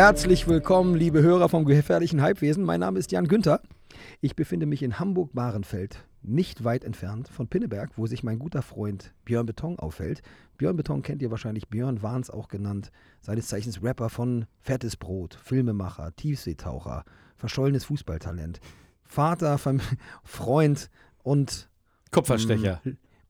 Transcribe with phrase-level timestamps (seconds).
[0.00, 2.64] Herzlich willkommen, liebe Hörer vom gefährlichen Halbwesen.
[2.64, 3.60] Mein Name ist Jan Günther.
[4.22, 9.14] Ich befinde mich in Hamburg-Bahrenfeld, nicht weit entfernt von Pinneberg, wo sich mein guter Freund
[9.24, 10.20] Björn Beton aufhält.
[10.58, 12.92] Björn Beton kennt ihr wahrscheinlich, Björn Warns auch genannt,
[13.22, 17.06] seines Zeichens Rapper von Fettes Brot, Filmemacher, Tiefseetaucher,
[17.36, 18.60] verschollenes Fußballtalent,
[19.04, 19.58] Vater,
[20.22, 20.90] Freund
[21.22, 21.70] und
[22.10, 22.82] Kupferstecher.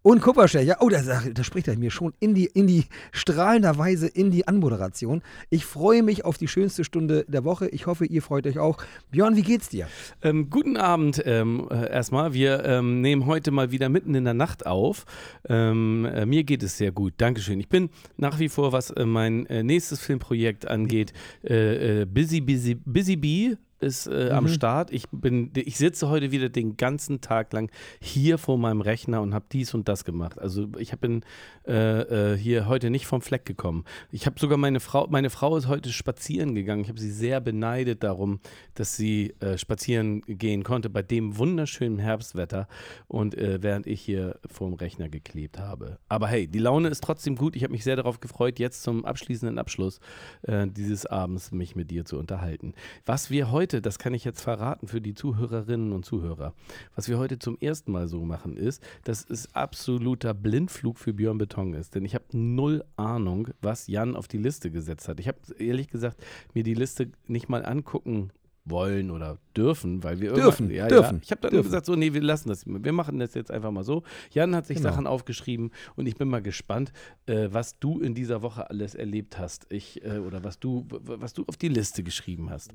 [0.03, 0.79] Und Kupferstecher.
[0.81, 4.49] Oh, da, da spricht er mir schon in die, in die strahlender Weise in die
[4.49, 5.23] Anmoderation.
[5.51, 7.69] Ich freue mich auf die schönste Stunde der Woche.
[7.69, 8.79] Ich hoffe, ihr freut euch auch.
[9.11, 9.89] Björn, wie geht's dir?
[10.23, 12.33] Ähm, guten Abend ähm, äh, erstmal.
[12.33, 15.05] Wir ähm, nehmen heute mal wieder mitten in der Nacht auf.
[15.49, 17.15] Ähm, äh, mir geht es sehr gut.
[17.19, 17.61] Dankeschön.
[17.61, 21.13] Ich bin nach wie vor, was äh, mein nächstes Filmprojekt angeht,
[21.45, 24.33] äh, äh, Busy, Busy, Busy Bee ist äh, mhm.
[24.33, 24.93] am Start.
[24.93, 29.35] Ich bin, ich sitze heute wieder den ganzen Tag lang hier vor meinem Rechner und
[29.35, 30.39] habe dies und das gemacht.
[30.39, 31.23] Also ich bin
[31.67, 33.85] äh, äh, hier heute nicht vom Fleck gekommen.
[34.11, 36.83] Ich habe sogar meine Frau, meine Frau ist heute spazieren gegangen.
[36.83, 38.41] Ich habe sie sehr beneidet darum,
[38.75, 42.69] dass sie äh, spazieren gehen konnte bei dem wunderschönen Herbstwetter
[43.09, 45.99] und äh, während ich hier vor dem Rechner geklebt habe.
[46.09, 47.57] Aber hey, die Laune ist trotzdem gut.
[47.57, 50.01] Ich habe mich sehr darauf gefreut, jetzt zum abschließenden Abschluss
[50.43, 52.75] äh, dieses Abends mich mit dir zu unterhalten.
[53.07, 56.55] Was wir heute heute, das kann ich jetzt verraten für die Zuhörerinnen und Zuhörer,
[56.97, 61.39] was wir heute zum ersten Mal so machen, ist, dass es absoluter Blindflug für Björn
[61.39, 61.95] Beton ist.
[61.95, 65.21] Denn ich habe null Ahnung, was Jan auf die Liste gesetzt hat.
[65.21, 66.21] Ich habe ehrlich gesagt
[66.53, 68.33] mir die Liste nicht mal angucken
[68.65, 71.17] wollen oder dürfen, weil wir dürfen, ja, dürfen.
[71.17, 71.23] Ja.
[71.23, 71.69] Ich habe dann dürfen.
[71.69, 72.65] gesagt, so, nee, wir lassen das.
[72.67, 74.03] Wir machen das jetzt einfach mal so.
[74.33, 74.91] Jan hat sich genau.
[74.91, 76.93] Sachen aufgeschrieben und ich bin mal gespannt,
[77.27, 79.67] äh, was du in dieser Woche alles erlebt hast.
[79.71, 82.71] Ich, äh, oder was du, was du auf die Liste geschrieben hast.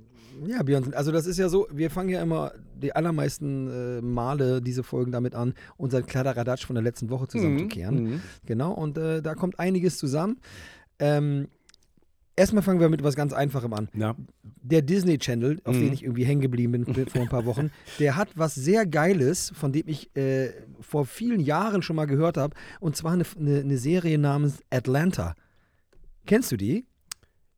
[0.46, 4.62] Ja, Björn, also das ist ja so, wir fangen ja immer die allermeisten äh, Male
[4.62, 8.04] diese Folgen damit an, unseren Kladderadatsch von der letzten Woche zusammenzukehren.
[8.04, 8.22] Mhm.
[8.46, 10.38] Genau, und äh, da kommt einiges zusammen.
[11.00, 11.48] Ähm,
[12.38, 13.90] Erstmal fangen wir mit was ganz Einfachem an.
[13.94, 14.16] Ja.
[14.44, 15.82] Der Disney Channel, auf mhm.
[15.82, 19.52] den ich irgendwie hängen geblieben bin vor ein paar Wochen, der hat was sehr Geiles,
[19.56, 20.52] von dem ich äh,
[20.82, 22.56] vor vielen Jahren schon mal gehört habe.
[22.80, 25.36] Und zwar eine, eine, eine Serie namens Atlanta.
[26.26, 26.86] Kennst du die?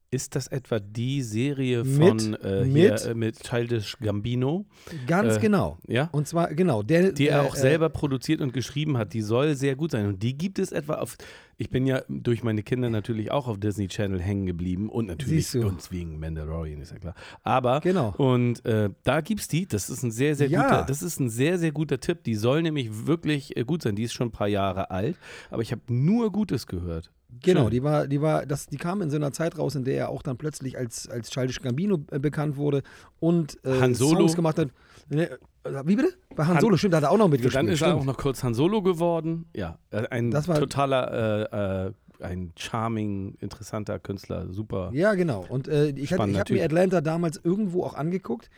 [0.09, 4.65] Ist das etwa die Serie von mit, äh, hier, mit, äh, mit Childish Gambino?
[5.05, 5.79] Ganz äh, genau.
[5.85, 6.07] Ja.
[6.13, 6.81] Und zwar, genau.
[6.81, 9.13] Der, die er auch äh, selber produziert und geschrieben hat.
[9.13, 10.05] Die soll sehr gut sein.
[10.05, 11.17] Und die gibt es etwa auf.
[11.59, 14.89] Ich bin ja durch meine Kinder natürlich auch auf Disney Channel hängen geblieben.
[14.89, 17.15] Und natürlich uns wegen Mandalorian, ist ja klar.
[17.41, 18.13] Aber, genau.
[18.17, 19.67] und äh, da gibt es die.
[19.67, 20.63] Das ist ein sehr, sehr ja.
[20.63, 22.23] guter, das ist ein sehr, sehr guter Tipp.
[22.23, 23.95] Die soll nämlich wirklich äh, gut sein.
[23.95, 25.17] Die ist schon ein paar Jahre alt.
[25.49, 27.11] Aber ich habe nur Gutes gehört.
[27.41, 27.71] Genau, Schön.
[27.71, 30.09] die war, die war, das, die kam in so einer Zeit raus, in der er
[30.09, 32.83] auch dann plötzlich als, als Childish Gambino äh, bekannt wurde
[33.19, 33.93] und äh.
[33.93, 34.69] Songs gemacht hat.
[35.09, 35.37] Ne,
[35.85, 36.13] wie bitte?
[36.35, 37.55] Bei Han, Han Solo, stimmt, da hat er auch noch mitgespielt.
[37.55, 37.93] Dann ist stimmt.
[37.93, 39.45] er auch noch kurz Han Solo geworden.
[39.55, 44.91] Ja, äh, ein totaler, äh, äh, ein charming, interessanter Künstler, super.
[44.93, 45.45] Ja, genau.
[45.47, 48.49] Und äh, ich, ich habe mir Atlanta damals irgendwo auch angeguckt.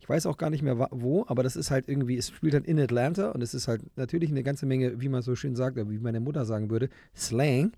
[0.00, 2.66] Ich weiß auch gar nicht mehr wo, aber das ist halt irgendwie, es spielt halt
[2.66, 5.76] in Atlanta und es ist halt natürlich eine ganze Menge, wie man so schön sagt,
[5.76, 7.72] wie meine Mutter sagen würde, Slang.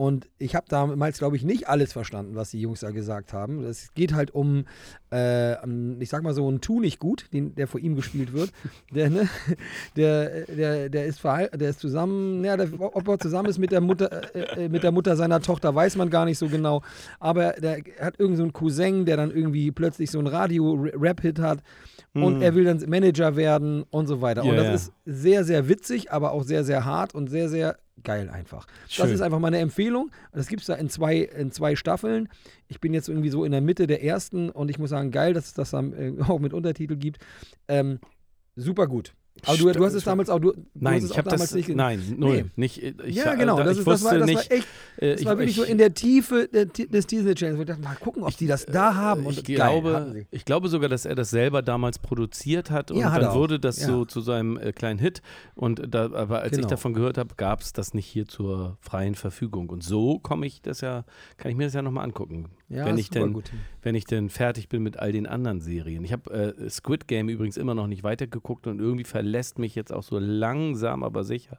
[0.00, 3.62] Und ich habe damals, glaube ich, nicht alles verstanden, was die Jungs da gesagt haben.
[3.64, 4.64] Es geht halt um,
[5.12, 5.56] äh,
[6.02, 8.50] ich sag mal so, einen Tu nicht gut, den, der vor ihm gespielt wird.
[8.94, 9.28] Der, ne,
[9.96, 13.82] der, der, der, ist der ist zusammen, ja, der, ob er zusammen ist mit der
[13.82, 16.82] Mutter, äh, äh, mit der Mutter seiner Tochter, weiß man gar nicht so genau.
[17.18, 21.62] Aber der hat irgendeinen so einen Cousin, der dann irgendwie plötzlich so einen Radio-Rap-Hit hat
[22.14, 22.42] und mhm.
[22.42, 24.42] er will dann Manager werden und so weiter.
[24.42, 24.74] Yeah, und das yeah.
[24.74, 28.66] ist sehr, sehr witzig, aber auch sehr, sehr hart und sehr, sehr geil einfach.
[28.88, 29.04] Schön.
[29.04, 30.10] Das ist einfach meine Empfehlung.
[30.32, 32.28] Das gibt es da in zwei, in zwei Staffeln.
[32.68, 35.34] Ich bin jetzt irgendwie so in der Mitte der ersten und ich muss sagen, geil,
[35.34, 37.24] dass es das dann äh, auch mit Untertitel gibt.
[37.68, 37.98] Ähm,
[38.56, 39.14] super gut.
[39.46, 42.36] Aber du, du, hast es damals auch, du, nein, ich habe das, nicht nein, null,
[42.36, 42.50] nee.
[42.56, 42.82] nicht.
[42.82, 45.56] Ich, ja, genau, das, ist, das, war, das war echt, äh, das war wirklich ich,
[45.56, 48.66] so in der Tiefe des Disney Channels, wo ich dachte, mal gucken, ob die das
[48.66, 49.26] da haben.
[49.26, 53.18] Und ich, glaube, ich glaube sogar, dass er das selber damals produziert hat und ja,
[53.18, 53.86] dann wurde das ja.
[53.86, 55.22] so zu seinem äh, kleinen Hit.
[55.54, 56.62] Und da, aber als genau.
[56.62, 59.70] ich davon gehört habe, gab es das nicht hier zur freien Verfügung.
[59.70, 61.04] Und so komme ich das ja,
[61.36, 62.50] kann ich mir das ja nochmal angucken.
[62.70, 63.50] Ja, wenn ich denn, gut.
[63.82, 66.04] wenn ich denn fertig bin mit all den anderen Serien.
[66.04, 69.92] Ich habe äh, Squid Game übrigens immer noch nicht weitergeguckt und irgendwie verlässt mich jetzt
[69.92, 71.58] auch so langsam, aber sicher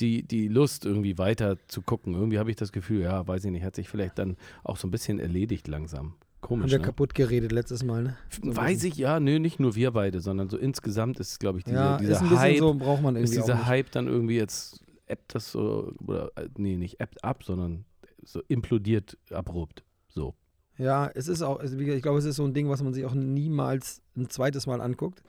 [0.00, 2.12] die, die Lust irgendwie weiter zu gucken.
[2.12, 4.86] Irgendwie habe ich das Gefühl, ja, weiß ich nicht, hat sich vielleicht dann auch so
[4.86, 6.14] ein bisschen erledigt langsam.
[6.42, 6.64] Komisch.
[6.64, 6.84] Haben wir ne?
[6.84, 8.16] kaputt geredet letztes Mal, ne?
[8.42, 11.64] So Weiß ich, ja, nö, nicht nur wir beide, sondern so insgesamt ist, glaube ich,
[11.64, 12.58] diese, ja, dieser Hype.
[12.58, 16.48] So braucht man irgendwie ist dieser Hype dann irgendwie jetzt ebbt das so, oder äh,
[16.56, 17.84] nee, nicht ebbt ab, sondern
[18.22, 19.84] so implodiert abrupt.
[20.08, 20.34] So.
[20.80, 23.04] Ja, es ist auch, also ich glaube, es ist so ein Ding, was man sich
[23.04, 25.22] auch niemals ein zweites Mal anguckt.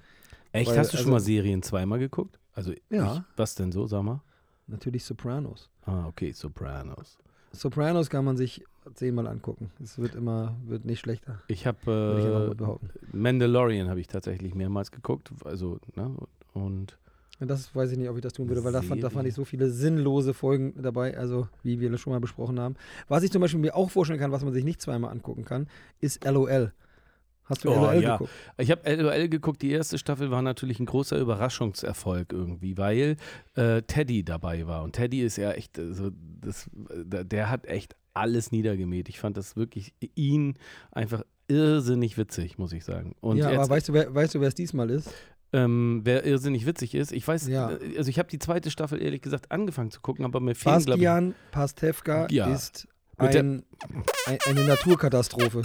[0.54, 0.70] Echt?
[0.70, 2.40] Weil, Hast du schon also, mal Serien zweimal geguckt?
[2.54, 3.18] Also, ja.
[3.18, 4.22] Ich, was denn so, sag mal?
[4.68, 5.70] Natürlich Sopranos.
[5.86, 7.18] Ah, okay, Sopranos.
[7.52, 8.64] Sopranos kann man sich
[8.94, 9.72] zehnmal angucken.
[9.84, 11.42] Es wird immer, wird nicht schlechter.
[11.50, 15.34] Ich habe äh, Mandalorian habe ich tatsächlich mehrmals geguckt.
[15.44, 16.16] Also, ne,
[16.54, 16.98] und
[17.50, 19.34] das weiß ich nicht, ob ich das tun würde, weil da fand, da fand, ich
[19.34, 22.76] so viele sinnlose Folgen dabei, also wie wir das schon mal besprochen haben.
[23.08, 25.68] Was ich zum Beispiel mir auch vorstellen kann, was man sich nicht zweimal angucken kann,
[26.00, 26.72] ist LOL.
[27.46, 28.14] Hast du oh, LOL ja.
[28.14, 28.32] geguckt?
[28.58, 29.62] Ich habe LOL geguckt.
[29.62, 33.18] Die erste Staffel war natürlich ein großer Überraschungserfolg irgendwie, weil
[33.56, 34.84] äh, Teddy dabei war.
[34.84, 39.10] Und Teddy ist ja echt, also das, der hat echt alles niedergemäht.
[39.10, 40.56] Ich fand das wirklich ihn
[40.92, 43.16] einfach irrsinnig witzig, muss ich sagen.
[43.20, 45.14] Und ja, aber weißt du, wer, weißt du, wer es diesmal ist?
[45.54, 47.12] Ähm, wer irrsinnig witzig ist.
[47.12, 47.72] Ich weiß, ja.
[47.72, 50.86] Äh, also ich habe die zweite Staffel ehrlich gesagt angefangen zu gucken, aber mir fehlen,
[50.86, 52.48] Bastian Pastewka ja.
[52.54, 52.88] ist
[53.18, 53.64] ein,
[54.26, 55.62] ein, eine Naturkatastrophe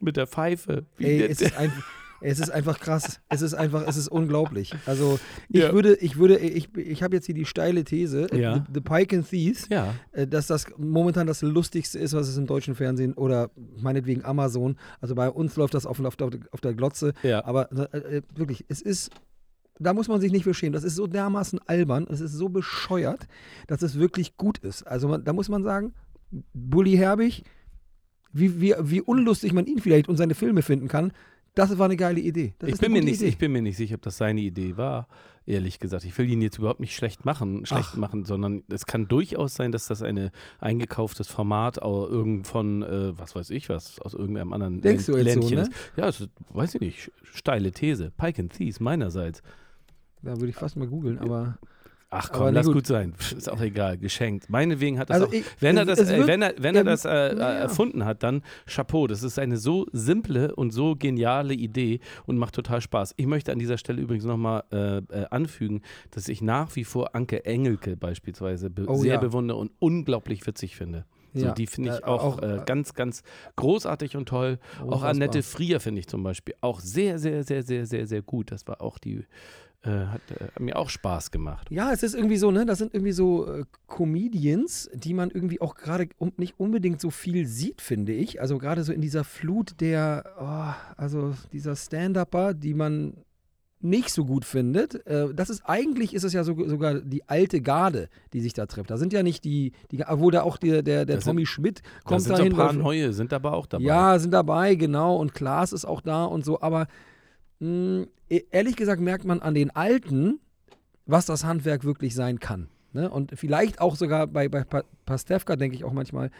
[0.00, 0.86] mit der Pfeife.
[0.98, 1.72] Ey, es ist, ein,
[2.22, 3.20] es ist einfach krass.
[3.28, 4.74] Es ist einfach, es ist unglaublich.
[4.86, 5.72] Also ich ja.
[5.72, 8.54] würde, ich würde, ich, ich habe jetzt hier die steile These, äh, ja.
[8.56, 9.94] The, The, Pike and Thieves, ja.
[10.12, 14.76] Äh, dass das momentan das Lustigste ist, was es im deutschen Fernsehen oder meinetwegen Amazon,
[15.00, 16.16] also bei uns läuft das auf, auf,
[16.50, 17.44] auf der Glotze, ja.
[17.44, 19.10] aber äh, äh, wirklich, es ist
[19.78, 20.74] da muss man sich nicht für schämen.
[20.74, 23.26] Das ist so dermaßen albern, es ist so bescheuert,
[23.66, 24.86] dass es wirklich gut ist.
[24.86, 25.92] Also man, da muss man sagen,
[26.54, 27.42] Bully Herbig,
[28.32, 31.12] wie, wie, wie unlustig man ihn vielleicht und seine Filme finden kann,
[31.54, 32.54] das war eine geile Idee.
[32.64, 33.28] Ich bin, mir nicht, Idee.
[33.28, 35.06] ich bin mir nicht sicher, ob das seine Idee war,
[35.44, 36.04] ehrlich gesagt.
[36.04, 37.96] Ich will ihn jetzt überhaupt nicht schlecht machen, schlecht Ach.
[37.96, 43.34] machen, sondern es kann durchaus sein, dass das ein eingekauftes Format irgend von, äh, was
[43.34, 45.62] weiß ich was, aus irgendeinem anderen Denkst Län du jetzt Ländchen so, ne?
[45.62, 45.72] ist.
[45.96, 47.12] Ja, das, weiß ich nicht.
[47.22, 48.10] Steile These.
[48.16, 49.42] Pike and Thies meinerseits.
[50.22, 51.58] Da würde ich fast mal googeln, aber.
[52.14, 52.74] Ach komm, lass gut.
[52.74, 52.86] gut.
[52.86, 53.14] sein.
[53.36, 54.50] Ist auch egal, geschenkt.
[54.50, 55.32] Meinetwegen hat das also auch.
[55.32, 57.52] Ich, wenn er das, äh, wenn er, wenn er das äh, äh, ja.
[57.52, 59.06] erfunden hat, dann Chapeau.
[59.06, 63.14] Das ist eine so simple und so geniale Idee und macht total Spaß.
[63.16, 65.80] Ich möchte an dieser Stelle übrigens nochmal äh, äh, anfügen,
[66.10, 69.20] dass ich nach wie vor Anke Engelke beispielsweise be oh, sehr ja.
[69.20, 71.06] bewundere und unglaublich witzig finde.
[71.34, 71.52] So, ja.
[71.52, 73.22] Die finde ich äh, auch, auch äh, ganz, ganz
[73.56, 74.58] großartig und toll.
[74.82, 74.98] Unfassbar.
[74.98, 78.50] Auch Annette Frier finde ich zum Beispiel auch sehr, sehr, sehr, sehr, sehr, sehr gut.
[78.50, 79.24] Das war auch die
[79.84, 81.68] äh, hat äh, mir auch Spaß gemacht.
[81.70, 82.66] Ja, es ist irgendwie so, ne?
[82.66, 87.10] Das sind irgendwie so äh, Comedians, die man irgendwie auch gerade um, nicht unbedingt so
[87.10, 88.40] viel sieht, finde ich.
[88.40, 93.14] Also gerade so in dieser Flut der, oh, also dieser Stand-Upper, die man
[93.82, 95.04] nicht so gut findet.
[95.06, 98.66] Äh, das ist eigentlich ist es ja so, sogar die alte Garde, die sich da
[98.66, 98.90] trifft.
[98.90, 101.82] Da sind ja nicht die, die obwohl da auch der, der, der Tommy sind, Schmidt
[102.04, 102.52] kommt da sind dahin.
[102.52, 103.84] Ein paar neue sind aber auch dabei.
[103.84, 105.16] Ja, sind dabei, genau.
[105.16, 106.60] Und Klaas ist auch da und so.
[106.60, 106.86] Aber
[107.62, 110.40] hm, e-, ehrlich gesagt merkt man an den Alten,
[111.06, 112.68] was das Handwerk wirklich sein kann.
[112.92, 113.08] Ne?
[113.08, 114.64] Und vielleicht auch sogar bei, bei
[115.06, 116.30] Pastewka, denke ich auch manchmal,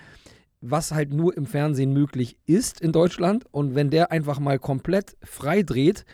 [0.60, 3.44] was halt nur im Fernsehen möglich ist in Deutschland.
[3.52, 6.04] Und wenn der einfach mal komplett frei dreht,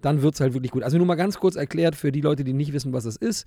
[0.00, 0.84] dann wird es halt wirklich gut.
[0.84, 3.46] Also nur mal ganz kurz erklärt für die Leute, die nicht wissen, was es ist.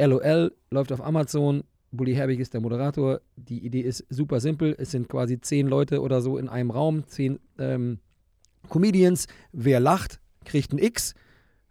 [0.00, 1.62] LOL läuft auf Amazon.
[1.90, 3.20] Bully Herbig ist der Moderator.
[3.36, 4.74] Die Idee ist super simpel.
[4.78, 7.98] Es sind quasi zehn Leute oder so in einem Raum, zehn ähm,
[8.68, 9.26] Comedians.
[9.52, 11.14] Wer lacht, kriegt ein X.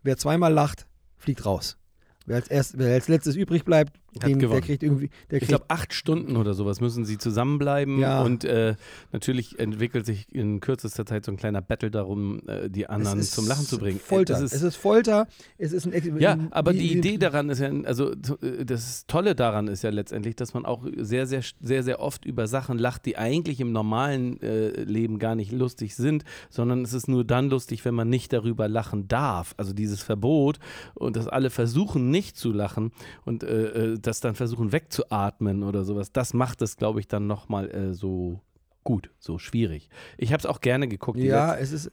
[0.03, 0.87] Wer zweimal lacht,
[1.17, 1.77] fliegt raus.
[2.25, 5.09] Wer als, erst, wer als letztes übrig bleibt, den, der kriegt irgendwie.
[5.29, 7.99] Der ich glaube, acht Stunden oder sowas müssen sie zusammenbleiben.
[7.99, 8.21] Ja.
[8.21, 8.75] Und äh,
[9.11, 13.47] natürlich entwickelt sich in kürzester Zeit so ein kleiner Battle darum, äh, die anderen zum
[13.47, 13.99] Lachen zu bringen.
[13.99, 14.41] Folter.
[14.41, 15.27] Ist, es ist Folter.
[15.57, 16.19] Es ist ein.
[16.19, 19.89] Ja, aber die, die Idee daran ist ja, also äh, das Tolle daran ist ja
[19.89, 23.71] letztendlich, dass man auch sehr, sehr, sehr, sehr oft über Sachen lacht, die eigentlich im
[23.71, 28.09] normalen äh, Leben gar nicht lustig sind, sondern es ist nur dann lustig, wenn man
[28.09, 29.53] nicht darüber lachen darf.
[29.57, 30.59] Also dieses Verbot
[30.95, 32.91] und dass alle versuchen, nicht zu lachen
[33.25, 37.27] und äh, äh das dann versuchen wegzuatmen oder sowas, das macht es, glaube ich, dann
[37.27, 38.41] nochmal äh, so
[38.83, 39.89] gut, so schwierig.
[40.17, 41.19] Ich habe es auch gerne geguckt.
[41.19, 41.91] Ja, es ist.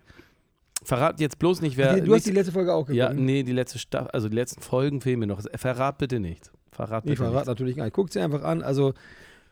[0.85, 2.01] Verrat jetzt bloß nicht, wer.
[2.01, 2.99] Du hast die letzte Folge auch geguckt.
[2.99, 5.41] Ja, nee, die letzte Staffel, also die letzten Folgen fehlen mir noch.
[5.55, 6.53] Verrat bitte nicht.
[6.73, 7.95] Verrat bitte ich verrat natürlich gar nicht.
[7.95, 8.63] Guckt sie einfach an.
[8.63, 8.93] Also,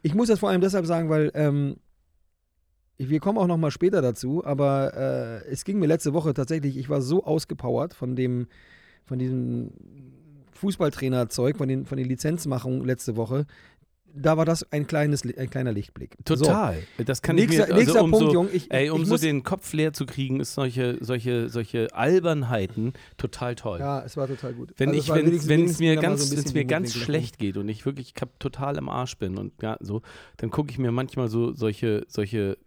[0.02, 1.76] ich muss das vor allem deshalb sagen, weil ähm,
[2.98, 6.76] wir kommen auch noch mal später dazu, aber äh, es ging mir letzte Woche tatsächlich,
[6.76, 8.46] ich war so ausgepowert von dem,
[9.04, 9.72] von diesem
[10.62, 13.46] Fußballtrainer-Zeug, von den, von den Lizenzmachungen letzte Woche,
[14.14, 16.16] da war das ein, kleines, ein kleiner Lichtblick.
[16.24, 16.76] Total.
[16.98, 17.04] So.
[17.04, 18.48] Das kann nächster, ich mir, also nächster umso, Punkt, Jung.
[18.52, 23.54] Ich, ey, um so den Kopf leer zu kriegen, ist solche, solche, solche Albernheiten total
[23.54, 23.80] toll.
[23.80, 24.74] Ja, es war total gut.
[24.76, 28.14] Wenn, also ich, wenn, es mir ganz, so mir ganz schlecht geht und ich wirklich
[28.38, 30.02] total im Arsch bin und ja, so,
[30.36, 32.58] dann gucke ich mir manchmal so solche, solche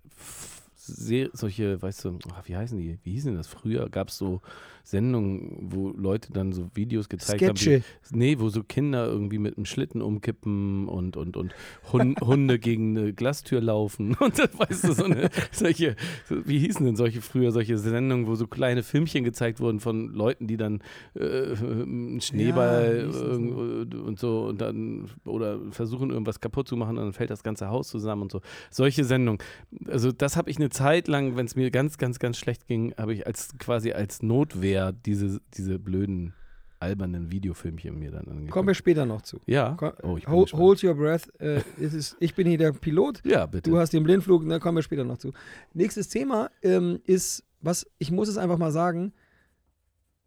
[0.88, 3.00] solche, weißt du, ach, wie heißen die?
[3.04, 3.48] Wie hießen das?
[3.48, 4.42] Früher gab es so
[4.86, 7.78] Sendungen, wo Leute dann so Videos gezeigt Sketche.
[7.78, 7.84] haben.
[8.12, 11.56] Wie, nee, wo so Kinder irgendwie mit einem Schlitten umkippen und, und, und
[11.92, 14.16] Hund, Hunde gegen eine Glastür laufen.
[14.20, 15.96] Und dann, weißt du, so eine, solche,
[16.30, 20.14] so, wie hießen denn solche früher, solche Sendungen, wo so kleine Filmchen gezeigt wurden von
[20.14, 20.82] Leuten, die dann
[21.16, 27.06] äh, einen Schneeball ja, und so und dann oder versuchen irgendwas kaputt zu machen und
[27.06, 28.42] dann fällt das ganze Haus zusammen und so.
[28.70, 29.42] Solche Sendungen.
[29.88, 32.94] Also das habe ich eine Zeit lang, wenn es mir ganz, ganz, ganz schlecht ging,
[32.98, 36.34] habe ich als quasi als Notwehr diese, diese blöden
[36.80, 38.52] albernen Videofilmchen mir dann angeguckt.
[38.52, 39.40] Kommen wir später noch zu.
[39.46, 39.78] Ja.
[40.04, 41.30] Oh, hold, hold, your breath.
[41.40, 43.22] Äh, ist, ich bin hier der Pilot.
[43.26, 43.70] Ja, bitte.
[43.70, 45.32] Du hast den Blindflug, da kommen wir später noch zu.
[45.74, 49.14] Nächstes Thema ähm, ist, was, ich muss es einfach mal sagen,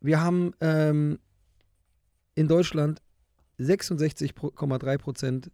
[0.01, 1.19] wir haben ähm,
[2.35, 3.03] in Deutschland
[3.59, 5.51] 66,3 Prozent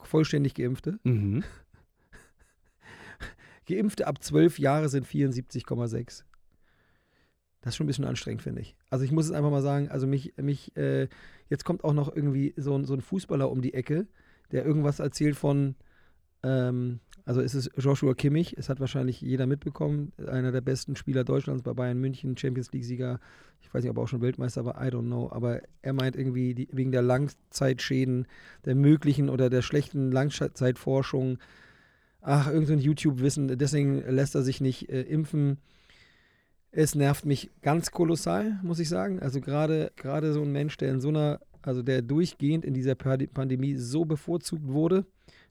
[0.00, 0.98] vollständig Geimpfte.
[1.04, 1.44] Mhm.
[3.66, 6.22] Geimpfte ab 12 Jahre sind 74,6.
[7.64, 8.76] Das ist schon ein bisschen anstrengend, finde ich.
[8.90, 11.08] Also ich muss es einfach mal sagen, also mich, mich, äh,
[11.48, 14.06] jetzt kommt auch noch irgendwie so, so ein Fußballer um die Ecke,
[14.52, 15.74] der irgendwas erzählt von,
[16.42, 21.24] ähm, also ist es Joshua Kimmich, es hat wahrscheinlich jeder mitbekommen, einer der besten Spieler
[21.24, 23.18] Deutschlands bei Bayern München, Champions League-Sieger,
[23.62, 26.16] ich weiß nicht, ob er auch schon Weltmeister war, I don't know, aber er meint
[26.16, 28.26] irgendwie, die, wegen der Langzeitschäden,
[28.66, 31.38] der möglichen oder der schlechten Langzeitforschung,
[32.20, 35.56] ach, irgendein YouTube-Wissen, deswegen lässt er sich nicht äh, impfen.
[36.76, 39.20] Es nervt mich ganz kolossal, muss ich sagen.
[39.20, 39.90] Also gerade
[40.32, 44.66] so ein Mensch, der in so einer, also der durchgehend in dieser Pandemie so bevorzugt
[44.66, 45.06] wurde,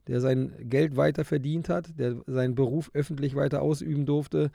[0.06, 4.50] der sein Geld weiter verdient hat, der seinen Beruf öffentlich weiter ausüben durfte,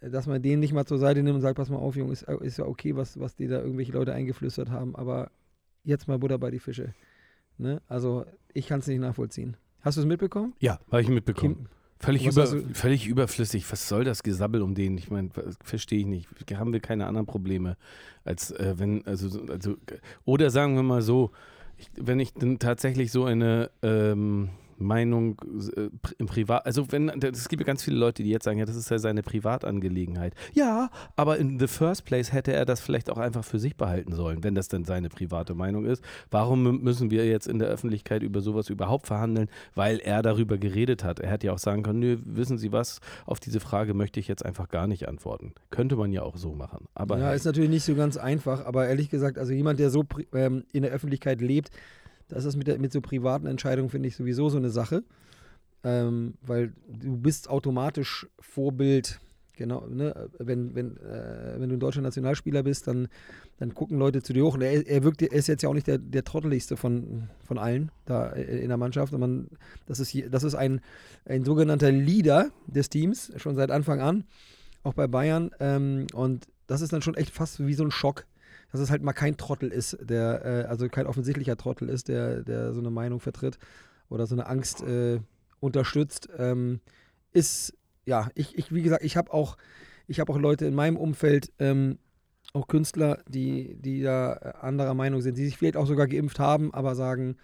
[0.00, 2.22] dass man den nicht mal zur Seite nimmt und sagt, pass mal auf, Junge, ist,
[2.22, 5.30] ist ja okay, was, was dir da irgendwelche Leute eingeflüstert haben, aber
[5.82, 6.94] jetzt mal Butter bei die Fische.
[7.58, 7.82] Ne?
[7.88, 8.24] Also
[8.54, 9.56] ich kann es nicht nachvollziehen.
[9.80, 10.54] Hast du es mitbekommen?
[10.60, 11.56] Ja, habe ich mitbekommen.
[11.56, 11.66] Kim,
[12.00, 13.70] völlig, über, völlig überflüssig.
[13.70, 14.98] Was soll das Gesabbel um den?
[14.98, 15.30] Ich meine,
[15.62, 16.28] verstehe ich nicht.
[16.54, 17.76] Haben wir keine anderen Probleme,
[18.24, 19.76] als äh, wenn, also, also,
[20.24, 21.30] oder sagen wir mal so,
[21.76, 25.40] ich, wenn ich dann tatsächlich so eine ähm, Meinung
[25.76, 28.64] äh, im Privat, also wenn, es gibt ja ganz viele Leute, die jetzt sagen, ja,
[28.64, 30.34] das ist ja seine Privatangelegenheit.
[30.54, 34.12] Ja, aber in the first place hätte er das vielleicht auch einfach für sich behalten
[34.12, 36.02] sollen, wenn das denn seine private Meinung ist.
[36.30, 39.48] Warum müssen wir jetzt in der Öffentlichkeit über sowas überhaupt verhandeln?
[39.74, 41.20] Weil er darüber geredet hat.
[41.20, 44.28] Er hätte ja auch sagen können, nö, wissen Sie was, auf diese Frage möchte ich
[44.28, 45.52] jetzt einfach gar nicht antworten.
[45.70, 46.86] Könnte man ja auch so machen.
[46.94, 50.04] Aber ja, ist natürlich nicht so ganz einfach, aber ehrlich gesagt, also jemand, der so
[50.34, 51.70] ähm, in der Öffentlichkeit lebt,
[52.28, 55.02] das ist mit, der, mit so privaten Entscheidungen, finde ich, sowieso so eine Sache.
[55.84, 59.20] Ähm, weil du bist automatisch Vorbild,
[59.56, 60.28] genau, ne?
[60.38, 63.08] wenn, wenn, äh, wenn du ein deutscher Nationalspieler bist, dann,
[63.58, 64.54] dann gucken Leute zu dir hoch.
[64.54, 67.58] Und er, er, wirkt, er ist jetzt ja auch nicht der, der trotteligste von, von
[67.58, 69.12] allen da in der Mannschaft.
[69.12, 69.48] Und man,
[69.86, 70.80] das ist, das ist ein,
[71.24, 74.24] ein sogenannter Leader des Teams, schon seit Anfang an,
[74.82, 75.52] auch bei Bayern.
[75.60, 78.26] Ähm, und das ist dann schon echt fast wie so ein Schock
[78.70, 82.42] dass es halt mal kein Trottel ist, der, äh, also kein offensichtlicher Trottel ist, der,
[82.42, 83.58] der so eine Meinung vertritt
[84.08, 85.20] oder so eine Angst äh,
[85.60, 86.80] unterstützt, ähm,
[87.32, 89.56] ist, ja, ich, ich, wie gesagt, ich habe auch,
[90.06, 91.98] ich habe auch Leute in meinem Umfeld, ähm,
[92.54, 96.72] auch Künstler, die, die da anderer Meinung sind, die sich vielleicht auch sogar geimpft haben,
[96.72, 97.36] aber sagen,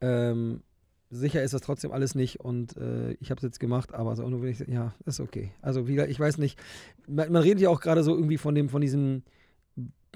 [0.00, 0.62] ähm,
[1.10, 4.28] sicher ist das trotzdem alles nicht und äh, ich habe es jetzt gemacht, aber so,
[4.28, 5.52] nur ja, ist okay.
[5.60, 6.58] Also wieder, ich weiß nicht,
[7.06, 9.22] man, man redet ja auch gerade so irgendwie von dem, von diesem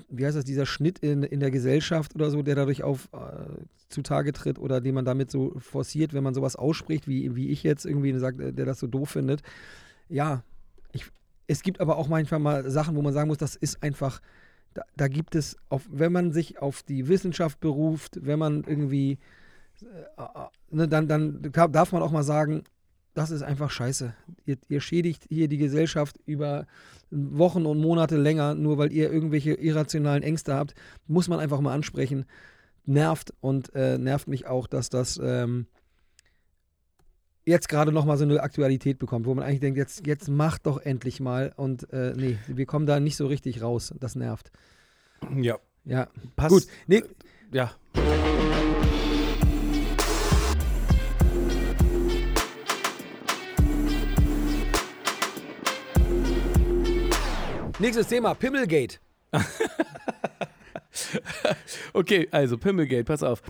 [0.09, 3.65] wie heißt das, dieser Schnitt in, in der Gesellschaft oder so, der dadurch auf äh,
[3.89, 7.63] zutage tritt oder den man damit so forciert, wenn man sowas ausspricht, wie, wie ich
[7.63, 9.43] jetzt irgendwie sagt, der das so doof findet.
[10.09, 10.43] Ja,
[10.93, 11.07] ich,
[11.47, 14.21] es gibt aber auch manchmal mal Sachen, wo man sagen muss, das ist einfach,
[14.75, 19.19] da, da gibt es, auf, wenn man sich auf die Wissenschaft beruft, wenn man irgendwie,
[19.83, 22.65] äh, äh ne, dann, dann darf man auch mal sagen,
[23.15, 24.15] das ist einfach scheiße.
[24.45, 26.67] Ihr, ihr, schädigt hier die Gesellschaft über
[27.11, 30.75] Wochen und Monate länger, nur weil ihr irgendwelche irrationalen Ängste habt.
[31.07, 32.27] Muss man einfach mal ansprechen.
[32.85, 35.67] Nervt und äh, nervt mich auch, dass das ähm,
[37.45, 40.81] jetzt gerade nochmal so eine Aktualität bekommt, wo man eigentlich denkt, jetzt, jetzt macht doch
[40.81, 41.53] endlich mal.
[41.57, 43.93] Und äh, nee, wir kommen da nicht so richtig raus.
[43.99, 44.53] Das nervt.
[45.35, 45.59] Ja.
[45.85, 46.09] Ja.
[46.37, 46.51] Passt.
[46.51, 46.67] Gut.
[46.87, 47.03] Nee.
[47.53, 47.73] Ja.
[57.81, 58.99] Nächstes Thema, Pimmelgate.
[61.93, 63.41] okay, also Pimmelgate, pass auf.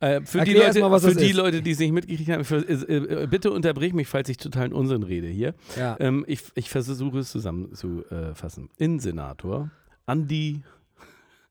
[0.00, 3.22] Äh, für die, Leute, mal, für die Leute, die es nicht mitgekriegt haben, für, äh,
[3.22, 5.54] äh, bitte unterbrich mich, falls ich totalen Unsinn rede hier.
[5.78, 5.96] Ja.
[5.98, 8.68] Ähm, ich, ich versuche es zusammenzufassen.
[8.76, 9.70] Innensenator
[10.06, 10.62] Andi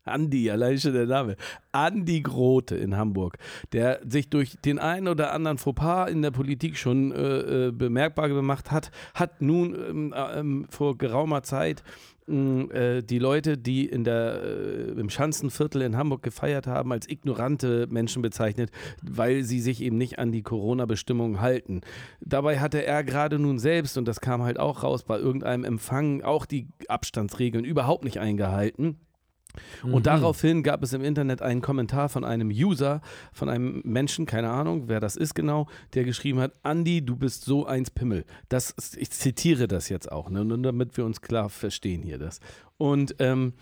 [0.10, 1.36] Andi, allein schon der Name.
[1.72, 3.38] Andi Grote in Hamburg,
[3.72, 8.30] der sich durch den einen oder anderen Fauxpas in der Politik schon äh, äh bemerkbar
[8.30, 11.84] gemacht hat, hat nun ähm, äh, vor geraumer Zeit
[12.30, 18.22] die Leute, die in der, äh, im Schanzenviertel in Hamburg gefeiert haben, als ignorante Menschen
[18.22, 18.72] bezeichnet,
[19.02, 21.82] weil sie sich eben nicht an die Corona-Bestimmungen halten.
[22.22, 26.22] Dabei hatte er gerade nun selbst, und das kam halt auch raus, bei irgendeinem Empfang
[26.22, 28.98] auch die Abstandsregeln überhaupt nicht eingehalten.
[29.84, 30.04] Und mhm.
[30.04, 33.02] daraufhin gab es im Internet einen Kommentar von einem User,
[33.34, 37.46] von einem Menschen, keine Ahnung, wer das ist genau, der geschrieben hat: Andi, du bist
[37.46, 38.26] so eins Pimmel.
[38.50, 42.40] Das, ich zitiere das jetzt auch, ne, nur damit wir uns klar verstehen hier das.
[42.80, 43.54] Und ähm,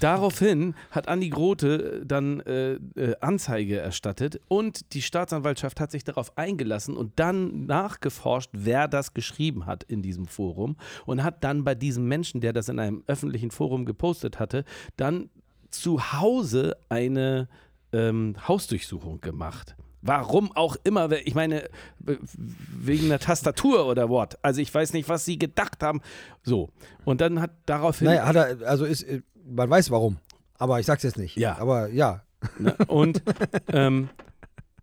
[0.00, 6.36] daraufhin hat Andi Grote dann äh, äh, Anzeige erstattet und die Staatsanwaltschaft hat sich darauf
[6.36, 10.76] eingelassen und dann nachgeforscht, wer das geschrieben hat in diesem Forum
[11.06, 14.66] und hat dann bei diesem Menschen, der das in einem öffentlichen Forum gepostet hatte,
[14.98, 15.30] dann
[15.70, 17.48] zu Hause eine
[17.92, 19.76] ähm, Hausdurchsuchung gemacht.
[20.02, 21.68] Warum auch immer, ich meine,
[21.98, 24.38] wegen der Tastatur oder what.
[24.42, 26.00] Also ich weiß nicht, was sie gedacht haben.
[26.44, 26.70] So.
[27.04, 28.06] Und dann hat daraufhin.
[28.06, 29.04] Naja, hat er, also ist,
[29.44, 30.18] man weiß warum.
[30.58, 31.36] Aber ich sag's jetzt nicht.
[31.36, 31.58] Ja.
[31.58, 32.22] Aber ja.
[32.86, 33.22] Und
[33.72, 34.08] ähm,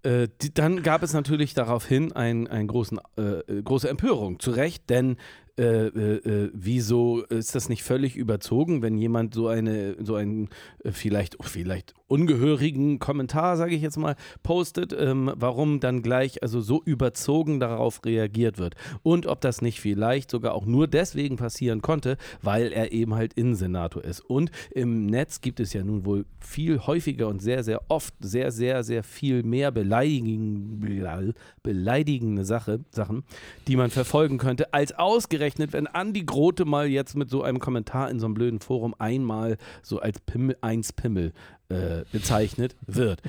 [0.04, 4.40] äh, die, dann gab es natürlich daraufhin ein, ein großen, äh, große Empörung.
[4.40, 5.18] Zu Recht, denn
[5.56, 10.50] äh, äh, äh, wieso ist das nicht völlig überzogen, wenn jemand so eine, so einen
[10.84, 16.60] äh, vielleicht, vielleicht ungehörigen Kommentar, sage ich jetzt mal, postet, ähm, warum dann gleich also
[16.60, 18.74] so überzogen darauf reagiert wird.
[19.04, 23.34] Und ob das nicht vielleicht sogar auch nur deswegen passieren konnte, weil er eben halt
[23.34, 24.22] Innensenator ist.
[24.22, 28.52] Und im Netz gibt es ja nun wohl viel häufiger und sehr, sehr oft sehr,
[28.52, 33.24] sehr, sehr viel mehr beleidigende, beleidigende Sache, Sachen,
[33.68, 37.60] die man verfolgen könnte, als ausgerechnet ausgerechnet, wenn Andi Grote mal jetzt mit so einem
[37.60, 41.34] Kommentar in so einem blöden Forum einmal so als Pimmel, eins Pimmel
[41.70, 43.22] äh, bezeichnet wird.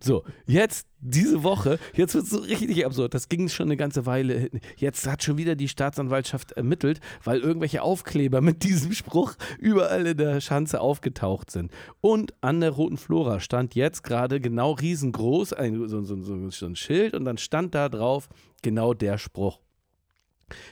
[0.00, 3.14] So, jetzt diese Woche, jetzt wird es so richtig absurd.
[3.14, 4.50] Das ging schon eine ganze Weile.
[4.76, 10.16] Jetzt hat schon wieder die Staatsanwaltschaft ermittelt, weil irgendwelche Aufkleber mit diesem Spruch überall in
[10.16, 11.70] der Schanze aufgetaucht sind.
[12.00, 16.66] Und an der Roten Flora stand jetzt gerade genau riesengroß ein, so, so, so, so
[16.66, 18.28] ein Schild und dann stand da drauf
[18.62, 19.60] genau der Spruch.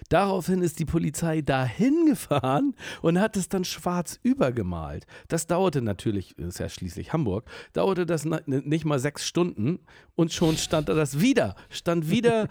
[0.08, 5.06] Daraufhin ist die Polizei dahin gefahren und hat es dann schwarz übergemalt.
[5.28, 9.80] Das dauerte natürlich, ist ja schließlich Hamburg, dauerte das nicht mal sechs Stunden
[10.14, 12.48] und schon stand da das wieder, stand wieder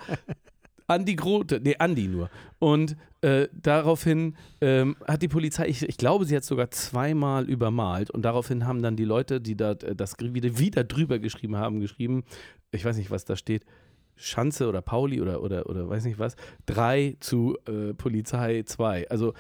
[0.88, 2.30] Andi Grote, nee, Andi nur.
[2.60, 8.12] Und äh, daraufhin ähm, hat die Polizei, ich, ich, glaube, sie hat sogar zweimal übermalt
[8.12, 11.80] und daraufhin haben dann die Leute, die da äh, das wieder, wieder drüber geschrieben haben,
[11.80, 12.26] geschrieben,
[12.72, 13.66] ich weiß nicht, was da steht,
[14.16, 19.10] Schanze oder Pauli oder, oder, oder weiß nicht was, drei zu äh, Polizei zwei.
[19.10, 19.34] Also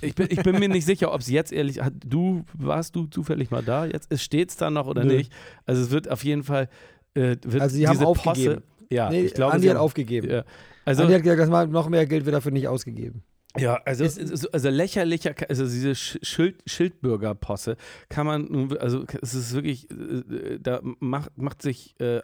[0.00, 3.06] ich bin, ich bin mir nicht sicher, ob es jetzt ehrlich, hat, du, warst du
[3.06, 4.18] zufällig mal da jetzt?
[4.20, 5.16] Steht es da noch oder Nö.
[5.16, 5.32] nicht?
[5.64, 6.68] Also es wird auf jeden Fall,
[7.14, 8.56] äh, wird also sie haben aufgegeben.
[8.56, 10.30] Posse, ja, nee, ich glaube, Andi hat aufgegeben.
[10.30, 10.44] Ja.
[10.84, 13.22] Also, Andi hat gesagt, dass noch mehr Geld wird dafür nicht ausgegeben.
[13.56, 17.76] Ja, also, ist, also lächerlicher, also diese Schild, Schildbürgerposse
[18.08, 22.20] kann man also es ist wirklich, äh, da macht, macht sich äh,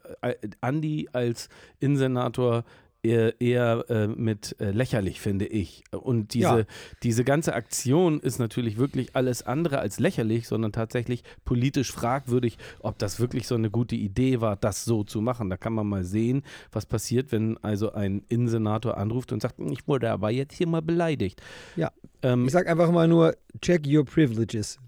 [0.61, 2.64] Andi als Innensenator
[3.02, 5.84] eher, eher äh, mit äh, lächerlich, finde ich.
[5.90, 6.64] Und diese, ja.
[7.02, 12.98] diese ganze Aktion ist natürlich wirklich alles andere als lächerlich, sondern tatsächlich politisch fragwürdig, ob
[12.98, 15.50] das wirklich so eine gute Idee war, das so zu machen.
[15.50, 19.86] Da kann man mal sehen, was passiert, wenn also ein Innensenator anruft und sagt, ich
[19.88, 21.40] wurde aber jetzt hier mal beleidigt.
[21.76, 21.90] Ja.
[22.22, 24.78] Ähm, ich sag einfach mal nur, check your privileges.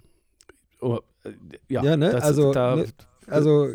[0.81, 1.31] Oh, äh,
[1.69, 2.23] ja, ja ne?
[2.23, 2.87] also, da, ne?
[3.27, 3.69] also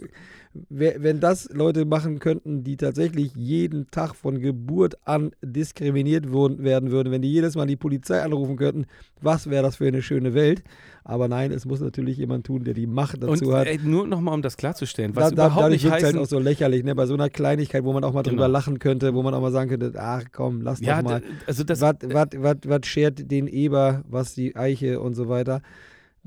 [0.69, 7.11] wenn das Leute machen könnten, die tatsächlich jeden Tag von Geburt an diskriminiert werden würden,
[7.11, 8.85] wenn die jedes Mal die Polizei anrufen könnten,
[9.21, 10.63] was wäre das für eine schöne Welt?
[11.03, 13.67] Aber nein, es muss natürlich jemand tun, der die Macht dazu Und, hat.
[13.67, 16.05] Ey, nur nochmal, um das klarzustellen, was da, überhaupt da, nicht heißt.
[16.05, 16.95] halt auch so lächerlich, ne?
[16.95, 18.51] Bei so einer Kleinigkeit, wo man auch mal drüber genau.
[18.51, 21.21] lachen könnte, wo man auch mal sagen könnte, ach komm, lass ja, doch mal.
[21.45, 25.61] Also was schert den Eber, was die Eiche und so weiter.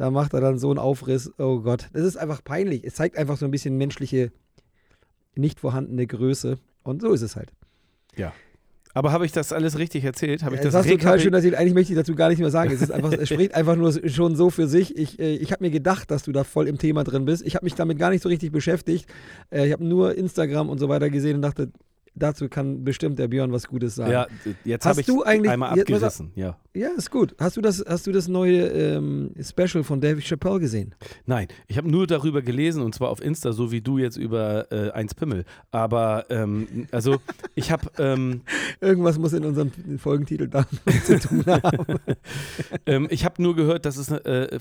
[0.01, 1.31] Da macht er dann so einen Aufriss.
[1.37, 2.85] Oh Gott, das ist einfach peinlich.
[2.85, 4.33] Es zeigt einfach so ein bisschen menschliche,
[5.35, 6.57] nicht vorhandene Größe.
[6.83, 7.53] Und so ist es halt.
[8.17, 8.33] Ja.
[8.95, 10.43] Aber habe ich das alles richtig erzählt?
[10.43, 11.55] Habe ich das, das hast total schön erzählt.
[11.55, 12.73] Eigentlich möchte ich dazu gar nicht mehr sagen.
[12.73, 14.97] Es, ist einfach, es spricht einfach nur schon so für sich.
[14.97, 17.47] Ich, äh, ich habe mir gedacht, dass du da voll im Thema drin bist.
[17.47, 19.07] Ich habe mich damit gar nicht so richtig beschäftigt.
[19.51, 21.73] Äh, ich habe nur Instagram und so weiter gesehen und dachte,
[22.23, 24.13] dazu kann bestimmt der Björn was Gutes sagen.
[24.13, 24.27] Ja,
[24.65, 26.33] jetzt habe ich du eigentlich, einmal abgerissen.
[26.35, 26.57] Ja.
[26.75, 27.35] ja, ist gut.
[27.39, 30.95] Hast du das, hast du das neue ähm, Special von David Chappelle gesehen?
[31.27, 34.71] Nein, ich habe nur darüber gelesen und zwar auf Insta, so wie du jetzt über
[34.71, 35.45] äh, eins Pimmel.
[35.71, 37.19] Aber ähm, also
[37.55, 38.43] ich habe ähm,
[38.81, 40.67] irgendwas muss in unserem Folgentitel da
[41.05, 41.99] zu tun haben.
[42.87, 44.59] ähm, ich habe nur gehört, dass es äh,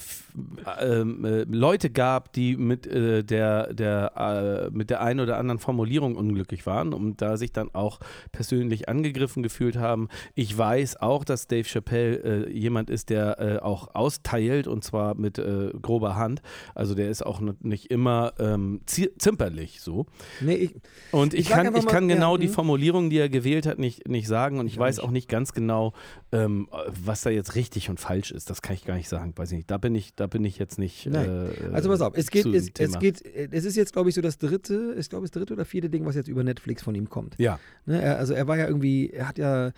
[0.80, 5.60] ähm, äh, Leute gab, die mit äh, der der äh, mit der einen oder anderen
[5.60, 7.99] Formulierung unglücklich waren und da sich dann auch
[8.31, 10.09] persönlich angegriffen gefühlt haben.
[10.35, 15.15] Ich weiß auch, dass Dave Chappelle äh, jemand ist, der äh, auch austeilt und zwar
[15.15, 16.41] mit äh, grober Hand.
[16.75, 20.05] Also der ist auch nicht immer ähm, zimperlich so.
[20.41, 20.75] Nee, ich,
[21.12, 22.53] und ich, ich kann, ich kann genau ja, die hm.
[22.53, 25.53] Formulierung, die er gewählt hat, nicht, nicht sagen und ich, ich weiß auch nicht ganz
[25.53, 25.93] genau,
[26.31, 26.67] ähm,
[27.03, 28.49] was da jetzt richtig und falsch ist.
[28.49, 29.33] Das kann ich gar nicht sagen.
[29.35, 29.71] Weiß ich nicht.
[29.71, 31.07] Da bin ich, da bin ich jetzt nicht.
[31.07, 34.21] Äh, also pass auf, es geht, es, es, geht, es ist jetzt, glaube ich, so
[34.21, 37.09] das dritte, ich glaube, das dritte oder vierte Ding, was jetzt über Netflix von ihm
[37.09, 37.29] kommt.
[37.38, 37.60] Ja.
[37.86, 39.72] Ne, er, also er war ja irgendwie, er hat ja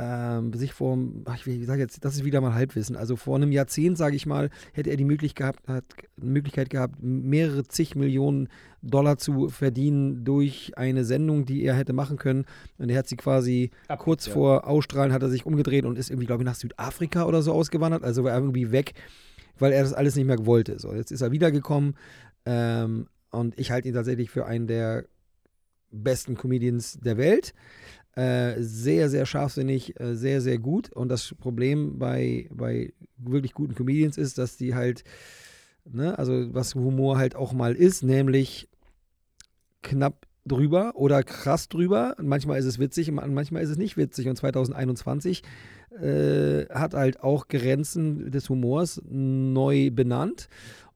[0.00, 2.96] ähm, sich vor, ach, ich sage jetzt, das ist wieder mal Halbwissen.
[2.96, 5.84] Also vor einem Jahrzehnt, sage ich mal, hätte er die Möglichkeit gehabt, hat,
[6.16, 8.48] Möglichkeit gehabt, mehrere zig Millionen
[8.82, 12.46] Dollar zu verdienen durch eine Sendung, die er hätte machen können.
[12.78, 14.32] Und er hat sie quasi Ab, kurz ja.
[14.32, 17.52] vor Ausstrahlen hat er sich umgedreht und ist irgendwie, glaube ich, nach Südafrika oder so
[17.52, 18.02] ausgewandert.
[18.02, 18.94] Also war er irgendwie weg,
[19.58, 20.78] weil er das alles nicht mehr wollte.
[20.78, 21.94] So, jetzt ist er wiedergekommen
[22.46, 25.04] ähm, und ich halte ihn tatsächlich für einen der
[25.90, 27.54] besten Comedians der Welt.
[28.16, 30.92] Äh, sehr, sehr scharfsinnig, äh, sehr, sehr gut.
[30.92, 35.04] Und das Problem bei, bei wirklich guten Comedians ist, dass die halt,
[35.84, 38.68] ne, also was Humor halt auch mal ist, nämlich
[39.82, 42.16] knapp drüber oder krass drüber.
[42.20, 44.28] Manchmal ist es witzig, manchmal ist es nicht witzig.
[44.28, 45.42] Und 2021
[46.00, 50.48] äh, hat halt auch Grenzen des Humors neu benannt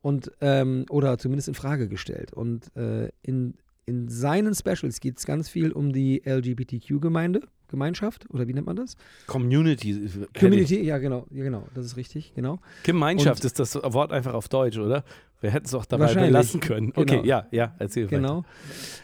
[0.03, 2.33] und ähm, oder zumindest in Frage gestellt.
[2.33, 3.55] Und äh, in
[3.87, 8.77] in seinen Specials geht es ganz viel um die LGBTQ-Gemeinde, Gemeinschaft, oder wie nennt man
[8.77, 8.97] das?
[9.27, 9.91] Community.
[9.93, 12.61] Äh, Community, ja genau, ja genau, das ist richtig, genau.
[12.85, 15.05] Gemeinschaft Und, ist das Wort einfach auf Deutsch, oder?
[15.41, 16.93] Wir hätten es auch dabei belassen können.
[16.97, 17.25] Okay, genau.
[17.25, 18.47] ja, ja, erzähl Genau, weiter.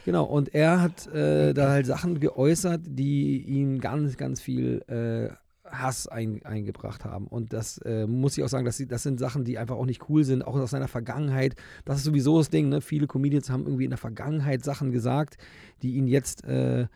[0.07, 0.25] genau.
[0.25, 5.35] Und er hat äh, da halt Sachen geäußert, die ihn ganz, ganz viel äh,
[5.71, 7.27] Hass ein, eingebracht haben.
[7.27, 10.09] Und das äh, muss ich auch sagen, sie, das sind Sachen, die einfach auch nicht
[10.09, 11.55] cool sind, auch aus seiner Vergangenheit.
[11.85, 12.81] Das ist sowieso das Ding, ne?
[12.81, 15.37] Viele Comedians haben irgendwie in der Vergangenheit Sachen gesagt,
[15.83, 16.87] die ihnen jetzt äh,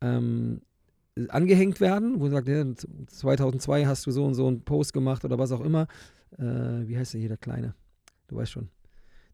[0.00, 0.60] ähm,
[1.28, 2.64] angehängt werden, wo sie sagt, ja,
[3.06, 5.86] 2002 hast du so und so einen Post gemacht oder was auch immer.
[6.38, 7.74] Äh, wie heißt der hier, der Kleine?
[8.28, 8.68] Du weißt schon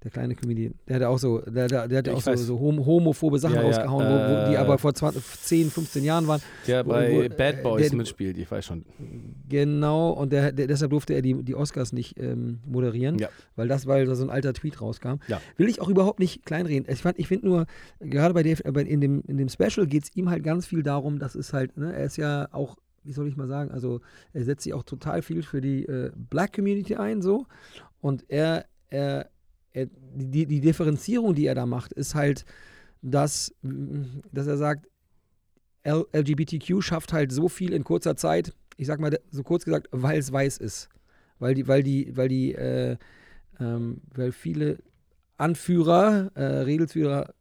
[0.04, 3.38] der kleine Comedian, der hatte auch so, der, der, der hatte auch so, so, homophobe
[3.38, 6.42] Sachen ja, rausgehauen, ja, äh, wo, die aber vor 20, 10, 15 Jahren waren.
[6.66, 8.84] Der wo, bei wo, Bad Boys der, mitspielt, ich weiß schon.
[9.48, 13.30] Genau, und der, deshalb durfte er die, die Oscars nicht ähm, moderieren, ja.
[13.56, 15.14] weil das, weil da so ein alter Tweet rauskam.
[15.56, 16.86] Will ich auch überhaupt nicht kleinreden.
[16.92, 17.66] Ich, ich finde nur,
[18.00, 21.18] gerade bei Dave, in, dem, in dem Special geht es ihm halt ganz viel darum,
[21.18, 24.00] dass es halt, ne, er ist ja auch wie soll ich mal sagen, also
[24.32, 27.44] er setzt sich auch total viel für die äh, Black Community ein, so.
[28.00, 29.28] Und er, er
[29.74, 32.46] er, die, die Differenzierung, die er da macht, ist halt,
[33.02, 33.54] dass,
[34.32, 34.88] dass er sagt,
[35.86, 40.18] LGBTQ schafft halt so viel in kurzer Zeit, ich sag mal so kurz gesagt, weil
[40.18, 40.88] es weiß ist.
[41.38, 42.96] Weil die, weil die, weil die, äh,
[43.60, 44.78] ähm, weil viele
[45.36, 47.34] Anführer, äh, Redelsführer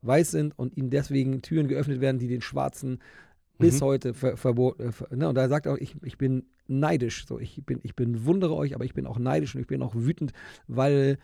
[0.00, 3.00] weiß sind und ihnen deswegen Türen geöffnet werden, die den Schwarzen
[3.58, 3.84] bis mhm.
[3.84, 4.82] heute ver verboten.
[4.88, 5.28] Äh, ver ne?
[5.28, 7.26] Und da sagt er auch, ich, ich bin neidisch.
[7.26, 9.82] So, ich bin, ich bin wundere euch, aber ich bin auch neidisch und ich bin
[9.82, 10.32] auch wütend,
[10.68, 11.18] weil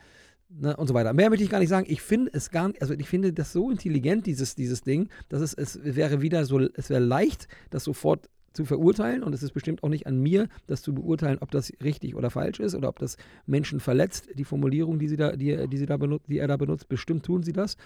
[0.51, 1.13] Ne, und so weiter.
[1.13, 1.87] Mehr möchte ich gar nicht sagen.
[1.91, 5.43] Ich finde es gar nicht, also ich finde das so intelligent, dieses, dieses Ding, dass
[5.43, 9.53] es, es wäre wieder so, es wäre leicht, das sofort zu verurteilen und es ist
[9.53, 12.89] bestimmt auch nicht an mir, das zu beurteilen, ob das richtig oder falsch ist oder
[12.89, 16.39] ob das Menschen verletzt, die Formulierung, die sie da, die, die sie da benutzt, die
[16.39, 17.77] er da benutzt, bestimmt tun sie das.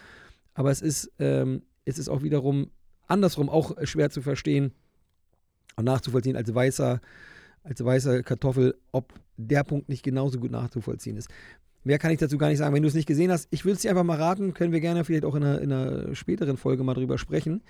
[0.55, 2.71] Aber es ist, ähm, es ist auch wiederum
[3.09, 4.73] andersrum auch schwer zu verstehen
[5.77, 7.01] und nachzuvollziehen als weißer,
[7.65, 11.29] als weißer Kartoffel, ob der Punkt nicht genauso gut nachzuvollziehen ist.
[11.85, 12.75] Mehr kann ich dazu gar nicht sagen.
[12.75, 14.81] Wenn du es nicht gesehen hast, ich würde es dir einfach mal raten, können wir
[14.81, 17.63] gerne vielleicht auch in einer, in einer späteren Folge mal drüber sprechen.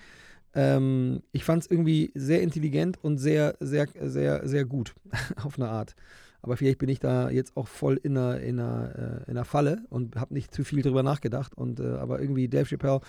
[0.55, 4.93] Ähm, ich fand es irgendwie sehr intelligent und sehr, sehr, sehr, sehr gut
[5.43, 5.95] auf eine Art.
[6.43, 9.45] Aber vielleicht bin ich da jetzt auch voll in einer, in einer, äh, in einer
[9.45, 11.55] Falle und habe nicht zu viel drüber nachgedacht.
[11.55, 12.99] Und, äh, aber irgendwie Dave Chappelle,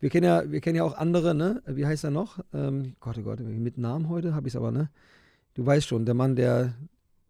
[0.00, 1.62] wir kennen ja, wir kennen ja auch andere, ne?
[1.66, 2.40] Wie heißt er noch?
[2.52, 4.90] Ähm, Gott, oh Gott, mit Namen heute habe ich es aber, ne?
[5.54, 6.74] Du weißt schon, der Mann, der,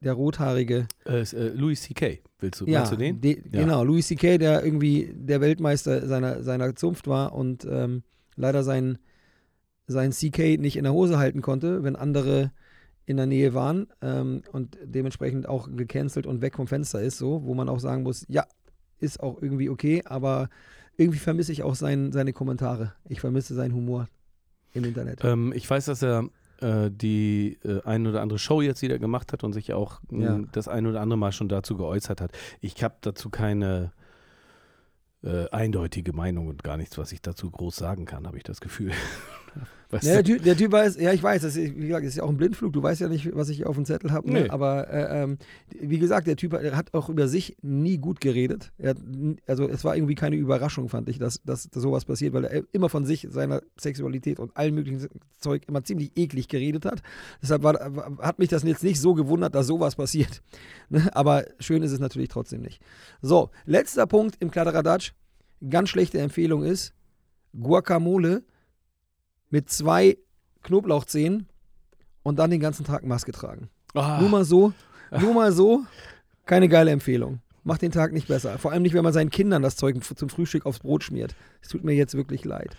[0.05, 0.87] der rothaarige.
[1.07, 2.21] Äh, äh, Louis C.K.
[2.39, 3.21] Willst du, ja, du den?
[3.21, 3.61] De, ja.
[3.61, 8.03] Genau, Louis C.K., der irgendwie der Weltmeister seiner, seiner Zunft war und ähm,
[8.37, 8.99] leider sein,
[9.87, 12.53] sein CK nicht in der Hose halten konnte, wenn andere
[13.07, 17.45] in der Nähe waren ähm, und dementsprechend auch gecancelt und weg vom Fenster ist, so,
[17.45, 18.47] wo man auch sagen muss, ja,
[18.99, 20.49] ist auch irgendwie okay, aber
[20.97, 22.95] irgendwie vermisse ich auch sein, seine Kommentare.
[23.09, 24.09] Ich vermisse seinen Humor.
[24.73, 25.21] im Internet.
[25.23, 26.29] Ähm, ich weiß, dass er
[26.61, 30.41] äh, die äh, ein oder andere Show jetzt wieder gemacht hat und sich auch ja.
[30.53, 32.33] das ein oder andere Mal schon dazu geäußert hat.
[32.61, 33.93] Ich habe dazu keine
[35.23, 38.61] äh, eindeutige Meinung und gar nichts, was ich dazu groß sagen kann, habe ich das
[38.61, 38.93] Gefühl.
[39.93, 42.25] ja, der, typ, der, typ, weiß, ja, ich weiß, das ist, wie gesagt, ist ja
[42.25, 42.73] auch ein Blindflug.
[42.73, 44.31] Du weißt ja nicht, was ich auf dem Zettel habe.
[44.31, 44.43] Ne?
[44.43, 44.49] Nee.
[44.49, 45.39] Aber äh, ähm,
[45.69, 48.73] wie gesagt, der Typ hat auch über sich nie gut geredet.
[48.83, 48.97] Hat,
[49.47, 52.65] also es war irgendwie keine Überraschung, fand ich, dass, dass, dass sowas passiert, weil er
[52.73, 57.03] immer von sich, seiner Sexualität und allen möglichen Zeug immer ziemlich eklig geredet hat.
[57.43, 57.75] Deshalb war,
[58.21, 60.43] hat mich das jetzt nicht so gewundert, dass sowas passiert.
[60.91, 61.09] Ne?
[61.17, 62.81] Aber schön ist es natürlich trotzdem nicht.
[63.23, 65.13] So, letzter Punkt im Kladderadatsch.
[65.69, 66.93] Ganz schlechte Empfehlung ist
[67.59, 68.43] Guacamole
[69.55, 70.19] mit zwei
[70.65, 71.47] Knoblauchzehen
[72.25, 73.69] und dann den ganzen Tag Maske tragen.
[73.95, 74.19] Ah.
[74.21, 74.73] Nur mal so,
[75.21, 75.85] nur mal so,
[76.45, 77.39] keine geile Empfehlung.
[77.63, 78.59] Macht den Tag nicht besser.
[78.59, 81.37] Vor allem nicht, wenn man seinen Kindern das Zeug zum Frühstück aufs Brot schmiert.
[81.63, 82.77] Es tut mir jetzt wirklich leid.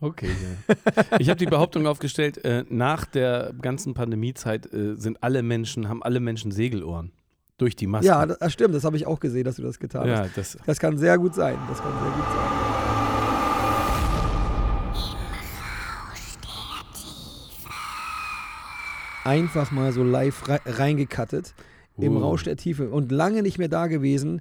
[0.00, 0.30] Okay.
[0.66, 1.04] Ja.
[1.20, 6.02] Ich habe die Behauptung aufgestellt, äh, nach der ganzen Pandemiezeit äh, sind alle Menschen, haben
[6.02, 7.12] alle Menschen Segelohren.
[7.56, 8.08] Durch die Maske.
[8.08, 8.74] Ja, das stimmt.
[8.74, 10.36] Das habe ich auch gesehen, dass du das getan ja, hast.
[10.36, 11.56] Das, das kann sehr gut sein.
[11.68, 12.45] Das kann sehr gut sein.
[19.26, 21.54] Einfach mal so live reingekattet
[21.98, 22.02] uh.
[22.02, 24.40] im Rausch der Tiefe und lange nicht mehr da gewesen.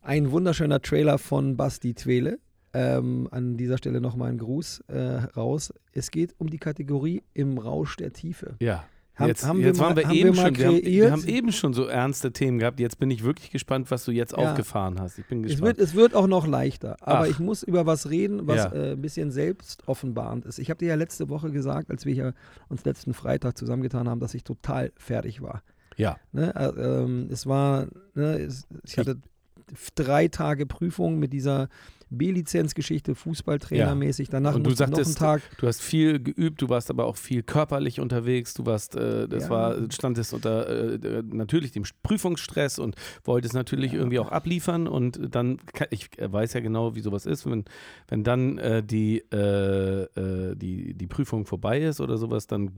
[0.00, 2.38] Ein wunderschöner Trailer von Basti Twele.
[2.72, 4.98] Ähm, an dieser Stelle nochmal ein Gruß äh,
[5.36, 5.72] raus.
[5.92, 8.56] Es geht um die Kategorie im Rausch der Tiefe.
[8.60, 8.84] Ja.
[9.16, 11.26] Haben, jetzt, haben jetzt wir waren wir, haben eben wir schon, wir haben, wir haben,
[11.26, 12.78] eben schon so ernste Themen gehabt.
[12.78, 14.38] Jetzt bin ich wirklich gespannt, was du jetzt ja.
[14.38, 15.18] aufgefahren hast.
[15.18, 15.78] Ich bin gespannt.
[15.78, 16.96] Es wird, es wird auch noch leichter.
[17.00, 17.26] Aber Ach.
[17.26, 18.72] ich muss über was reden, was ja.
[18.72, 20.58] äh, ein bisschen selbst offenbarend ist.
[20.58, 22.34] Ich habe dir ja letzte Woche gesagt, als wir hier
[22.68, 25.62] uns letzten Freitag zusammengetan haben, dass ich total fertig war.
[25.96, 26.18] Ja.
[26.32, 29.16] Ne, äh, ähm, es war, ne, es, ich hatte
[29.94, 31.68] drei Tage Prüfung mit dieser
[32.10, 34.28] B-Lizenz-Geschichte, Fußballtrainermäßig.
[34.28, 35.58] Danach und du sagtest, noch einen Tag.
[35.58, 38.54] Du hast viel geübt, du warst aber auch viel körperlich unterwegs.
[38.54, 39.50] Du warst, äh, das ja.
[39.50, 43.98] war, standest unter äh, natürlich dem Prüfungsstress und wolltest natürlich ja.
[43.98, 44.86] irgendwie auch abliefern.
[44.86, 45.58] Und dann,
[45.90, 47.64] ich weiß ja genau, wie sowas ist, wenn,
[48.08, 52.70] wenn dann äh, die, äh, äh, die, die Prüfung vorbei ist oder sowas, dann,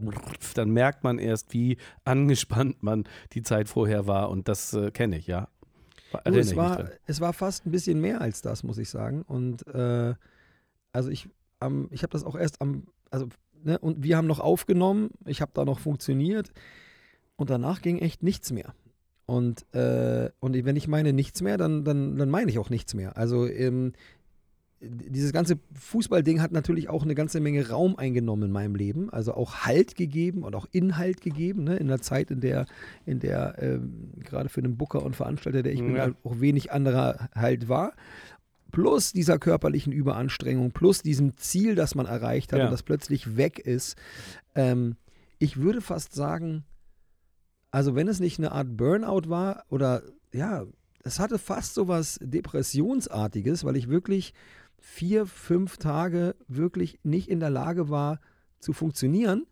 [0.55, 4.31] dann merkt man erst, wie angespannt man die Zeit vorher war.
[4.31, 5.49] Und das äh, kenne ich, ja.
[6.25, 9.23] Du, es, war, es war fast ein bisschen mehr als das, muss ich sagen.
[9.23, 10.15] Und äh,
[10.93, 11.29] also ich,
[11.61, 13.29] ähm, ich habe das auch erst am, also,
[13.63, 16.51] ne, und wir haben noch aufgenommen, ich habe da noch funktioniert
[17.37, 18.75] und danach ging echt nichts mehr.
[19.27, 22.95] Und, äh, und wenn ich meine nichts mehr, dann, dann, dann meine ich auch nichts
[22.95, 23.19] mehr.
[23.19, 23.93] Also ähm,
[24.81, 29.35] dieses ganze Fußballding hat natürlich auch eine ganze Menge Raum eingenommen in meinem Leben, also
[29.35, 31.77] auch Halt gegeben und auch Inhalt gegeben, ne?
[31.77, 32.67] in der Zeit, in der,
[33.05, 35.87] in der ähm, gerade für einen Booker und Veranstalter, der ich ja.
[35.87, 37.95] bin, halt auch wenig anderer halt war.
[38.71, 42.67] Plus dieser körperlichen Überanstrengung, plus diesem Ziel, das man erreicht hat ja.
[42.67, 43.97] und das plötzlich weg ist.
[44.55, 44.97] Ähm,
[45.39, 46.65] ich würde fast sagen,
[47.71, 50.67] also wenn es nicht eine Art Burnout war oder ja,
[51.03, 54.35] es hatte fast so was Depressionsartiges, weil ich wirklich
[54.81, 58.21] vier, fünf Tage wirklich nicht in der Lage war
[58.61, 59.47] zu funktionieren,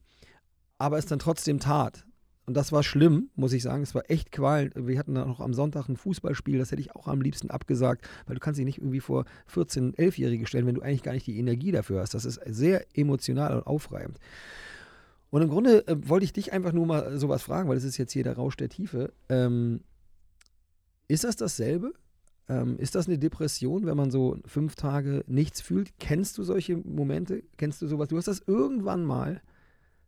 [0.79, 2.07] aber es dann trotzdem tat.
[2.47, 3.83] Und das war schlimm, muss ich sagen.
[3.83, 4.73] Es war echt qualend.
[4.77, 8.09] Wir hatten dann noch am Sonntag ein Fußballspiel, das hätte ich auch am liebsten abgesagt,
[8.27, 11.27] weil du kannst dich nicht irgendwie vor 14-, 11-Jährige stellen, wenn du eigentlich gar nicht
[11.27, 12.15] die Energie dafür hast.
[12.15, 14.19] Das ist sehr emotional und aufreibend.
[15.31, 17.97] Und im Grunde äh, wollte ich dich einfach nur mal sowas fragen, weil es ist
[17.97, 19.13] jetzt hier der Rausch der Tiefe.
[19.29, 19.81] Ähm,
[21.09, 21.93] ist das dasselbe?
[22.49, 25.99] Ähm, ist das eine Depression, wenn man so fünf Tage nichts fühlt?
[25.99, 27.43] Kennst du solche Momente?
[27.57, 28.09] Kennst du sowas?
[28.09, 29.41] Du hast das irgendwann mal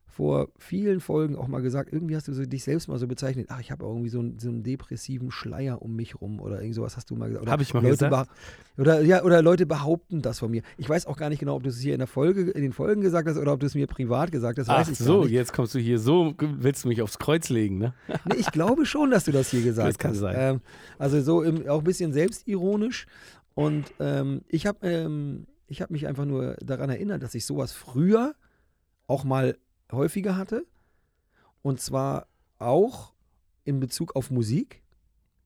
[0.08, 3.46] vor vielen Folgen auch mal gesagt, irgendwie hast du so dich selbst mal so bezeichnet,
[3.50, 6.74] ach, ich habe irgendwie so einen, so einen, depressiven Schleier um mich rum oder irgend
[6.74, 7.48] sowas hast du mal gesagt.
[7.48, 8.30] Habe ich mal Leute gesagt?
[8.76, 10.62] Oder, ja, oder Leute behaupten das von mir.
[10.76, 12.72] Ich weiß auch gar nicht genau, ob du es hier in der Folge, in den
[12.72, 14.68] Folgen gesagt hast oder ob du es mir privat gesagt hast.
[14.68, 17.94] Ach so, jetzt kommst du hier so, willst du mich aufs Kreuz legen, ne?
[18.24, 20.18] nee, ich glaube schon, dass du das hier gesagt das kann hast.
[20.18, 20.34] Sein.
[20.36, 20.60] Ähm,
[20.98, 23.06] also so im, auch ein bisschen selbstironisch.
[23.54, 28.34] Und ähm, ich habe ähm, hab mich einfach nur daran erinnert, dass ich sowas früher
[29.06, 29.56] auch mal
[29.92, 30.64] häufiger hatte
[31.62, 32.26] und zwar
[32.58, 33.12] auch
[33.64, 34.82] in Bezug auf Musik.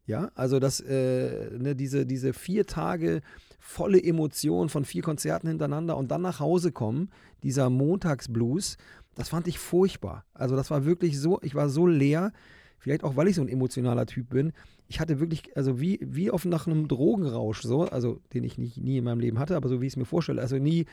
[0.06, 3.20] Ja, also das, äh, ne, diese, diese vier Tage
[3.60, 7.10] volle Emotion von vier Konzerten hintereinander und dann nach Hause kommen,
[7.44, 8.78] dieser Montagsblues,
[9.14, 10.24] das fand ich furchtbar.
[10.34, 12.32] Also das war wirklich so, ich war so leer,
[12.78, 14.52] vielleicht auch, weil ich so ein emotionaler Typ bin.
[14.88, 18.78] Ich hatte wirklich, also wie, wie auf nach einem Drogenrausch, so, also den ich nicht,
[18.78, 20.42] nie in meinem Leben hatte, aber so wie ich es mir vorstelle.
[20.42, 20.86] Also nie,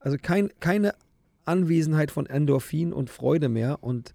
[0.00, 0.94] also kein, keine
[1.44, 4.14] Anwesenheit von Endorphin und Freude mehr und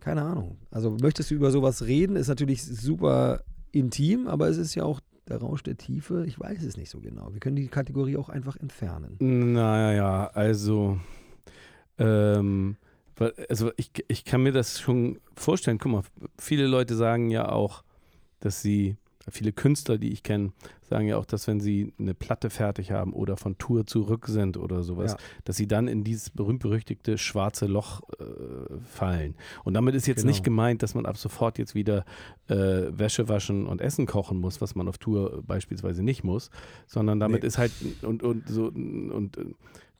[0.00, 0.58] keine Ahnung.
[0.70, 5.00] Also möchtest du über sowas reden, ist natürlich super intim, aber es ist ja auch
[5.28, 6.24] der Rausch der Tiefe.
[6.26, 7.32] Ich weiß es nicht so genau.
[7.32, 9.16] Wir können die Kategorie auch einfach entfernen.
[9.20, 10.98] Naja, also
[12.00, 12.76] Ähm,
[13.50, 15.78] also ich, ich kann mir das schon vorstellen.
[15.78, 16.02] Guck mal,
[16.38, 17.84] viele Leute sagen ja auch,
[18.40, 18.96] dass sie
[19.28, 20.52] viele Künstler, die ich kenne,
[20.82, 24.56] sagen ja auch, dass wenn sie eine Platte fertig haben oder von Tour zurück sind
[24.56, 25.18] oder sowas, ja.
[25.44, 28.24] dass sie dann in dieses berühmt-berüchtigte schwarze Loch äh,
[28.84, 29.34] fallen.
[29.64, 30.30] Und damit ist jetzt genau.
[30.30, 32.04] nicht gemeint, dass man ab sofort jetzt wieder
[32.48, 36.50] äh, Wäsche waschen und Essen kochen muss, was man auf Tour beispielsweise nicht muss,
[36.86, 37.48] sondern damit nee.
[37.48, 39.36] ist halt und, und so und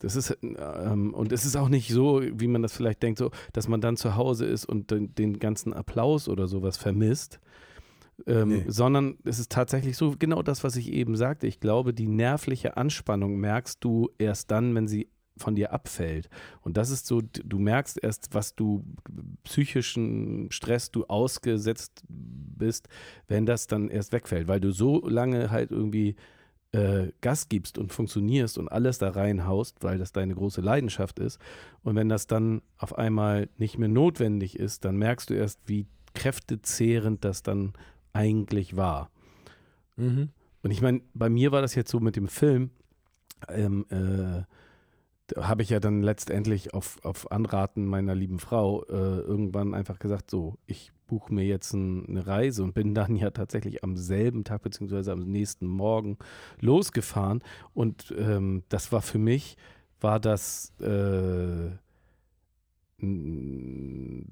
[0.01, 3.31] das ist ähm, und es ist auch nicht so, wie man das vielleicht denkt, so,
[3.53, 7.39] dass man dann zu Hause ist und den, den ganzen Applaus oder sowas vermisst,
[8.27, 8.65] ähm, nee.
[8.69, 11.47] Sondern es ist tatsächlich so, genau das, was ich eben sagte.
[11.47, 16.29] Ich glaube, die nervliche Anspannung merkst du erst dann, wenn sie von dir abfällt.
[16.61, 18.85] Und das ist so, du merkst erst, was du
[19.45, 22.89] psychischen Stress du ausgesetzt bist,
[23.27, 26.17] wenn das dann erst wegfällt, weil du so lange halt irgendwie
[26.73, 31.41] äh, Gas gibst und funktionierst und alles da reinhaust, weil das deine große Leidenschaft ist.
[31.83, 35.87] Und wenn das dann auf einmal nicht mehr notwendig ist, dann merkst du erst, wie
[36.15, 37.73] kräftezehrend das dann
[38.13, 39.11] eigentlich war.
[39.97, 40.31] Mhm.
[40.63, 42.71] Und ich meine, bei mir war das jetzt so mit dem Film,
[43.49, 44.43] ähm, äh,
[45.37, 50.31] habe ich ja dann letztendlich auf, auf Anraten meiner lieben Frau äh, irgendwann einfach gesagt,
[50.31, 54.45] so, ich buche mir jetzt ein, eine Reise und bin dann ja tatsächlich am selben
[54.45, 56.19] Tag beziehungsweise am nächsten Morgen
[56.61, 57.43] losgefahren.
[57.75, 59.57] Und ähm, das war für mich,
[60.01, 61.71] war das äh,
[63.03, 64.27] ne,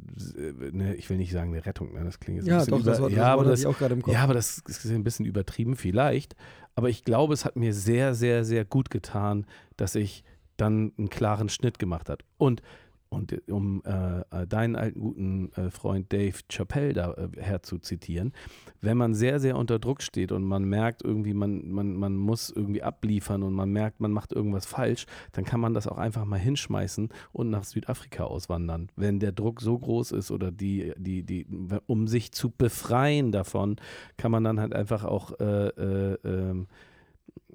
[0.96, 3.00] ich will nicht sagen eine Rettung, ne, das klingt jetzt ja, ein bisschen doch, das
[3.00, 4.14] war, ja, aber das, auch gerade im Kopf.
[4.14, 6.36] Ja, aber das ist ein bisschen übertrieben vielleicht.
[6.74, 10.22] Aber ich glaube, es hat mir sehr, sehr, sehr gut getan, dass ich
[10.56, 12.22] dann einen klaren Schnitt gemacht habe.
[12.36, 12.62] Und
[13.10, 18.32] und äh, um äh, äh, deinen alten guten äh, Freund Dave Chappelle da äh, herzuzitieren,
[18.80, 22.50] wenn man sehr, sehr unter Druck steht und man merkt irgendwie, man, man, man muss
[22.50, 26.24] irgendwie abliefern und man merkt, man macht irgendwas falsch, dann kann man das auch einfach
[26.24, 28.88] mal hinschmeißen und nach Südafrika auswandern.
[28.96, 31.46] Wenn der Druck so groß ist oder die, die, die,
[31.86, 33.76] um sich zu befreien davon,
[34.16, 36.66] kann man dann halt einfach auch äh, äh, ähm,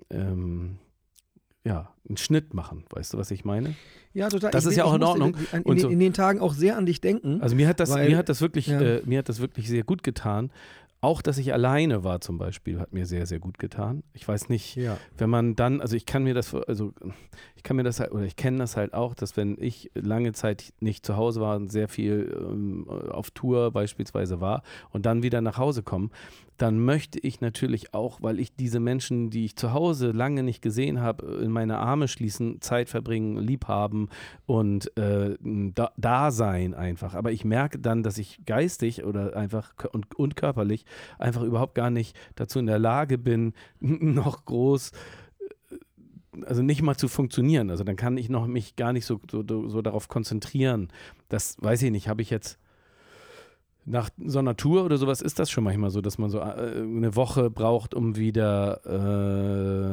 [0.09, 0.77] ähm,
[1.63, 2.83] ja, einen Schnitt machen.
[2.89, 3.75] Weißt du, was ich meine?
[4.13, 4.51] Ja, total.
[4.51, 5.35] Das ich, ist ja auch in Ordnung.
[5.51, 5.89] In, in, so.
[5.89, 7.41] in, den Tagen auch sehr an dich denken.
[7.41, 8.79] Also mir hat das, weil, mir hat das wirklich, ja.
[8.79, 10.51] äh, mir hat das wirklich sehr gut getan.
[11.01, 14.03] Auch, dass ich alleine war zum Beispiel, hat mir sehr, sehr gut getan.
[14.13, 14.97] Ich weiß nicht, ja.
[15.17, 16.93] wenn man dann, also ich kann mir das, also
[17.63, 20.33] ich kann mir das halt, oder ich kenne das halt auch, dass wenn ich lange
[20.33, 25.23] Zeit nicht zu Hause war und sehr viel ähm, auf Tour beispielsweise war und dann
[25.23, 26.09] wieder nach Hause komme,
[26.57, 30.61] dann möchte ich natürlich auch, weil ich diese Menschen, die ich zu Hause lange nicht
[30.61, 34.09] gesehen habe, in meine Arme schließen, Zeit verbringen, lieb haben
[34.45, 37.13] und äh, da, da, sein einfach.
[37.13, 40.83] Aber ich merke dann, dass ich geistig oder einfach und, und körperlich
[41.17, 45.22] einfach überhaupt gar nicht dazu in der Lage bin, noch groß äh,
[46.45, 47.69] also nicht mal zu funktionieren.
[47.69, 50.89] Also dann kann ich noch mich gar nicht so, so, so darauf konzentrieren.
[51.29, 52.59] Das weiß ich nicht, habe ich jetzt
[53.85, 56.81] nach so einer Tour oder sowas ist das schon manchmal so, dass man so äh,
[56.81, 58.79] eine Woche braucht, um wieder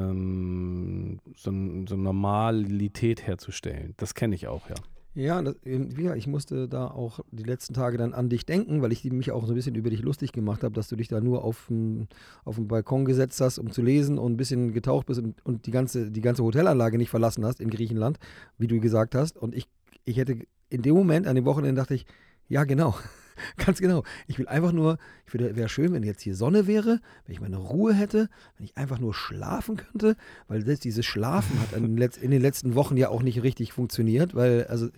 [0.03, 1.51] ähm, so,
[1.89, 3.95] so Normalität herzustellen.
[3.97, 4.77] Das kenne ich auch, ja.
[5.15, 8.93] Ja, das, ja, ich musste da auch die letzten Tage dann an dich denken, weil
[8.93, 11.21] ich mich auch so ein bisschen über dich lustig gemacht habe, dass du dich da
[11.21, 12.09] nur auf den
[12.45, 16.13] Balkon gesetzt hast, um zu lesen und ein bisschen getaucht bist und, und die, ganze,
[16.13, 18.21] die ganze Hotelanlage nicht verlassen hast in Griechenland,
[18.57, 19.37] wie du gesagt hast.
[19.37, 19.69] Und ich,
[20.05, 22.07] ich hätte in dem Moment, an dem Wochenende dachte ich,
[22.49, 22.95] ja, genau.
[23.57, 24.05] Ganz genau.
[24.27, 27.41] Ich will einfach nur, ich würde, wäre schön, wenn jetzt hier Sonne wäre, wenn ich
[27.41, 30.17] meine Ruhe hätte, wenn ich einfach nur schlafen könnte,
[30.49, 34.65] weil selbst dieses Schlafen hat in den letzten Wochen ja auch nicht richtig funktioniert, weil,
[34.65, 34.89] also,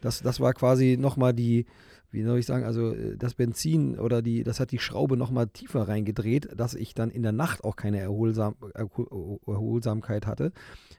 [0.00, 1.66] das, das war quasi nochmal die,
[2.10, 5.88] wie soll ich sagen, also das Benzin oder die, das hat die Schraube nochmal tiefer
[5.88, 10.52] reingedreht, dass ich dann in der Nacht auch keine Erholsam, Erholsamkeit hatte,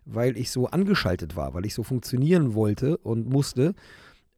[0.06, 3.74] weil ich so angeschaltet war, weil ich so funktionieren wollte und musste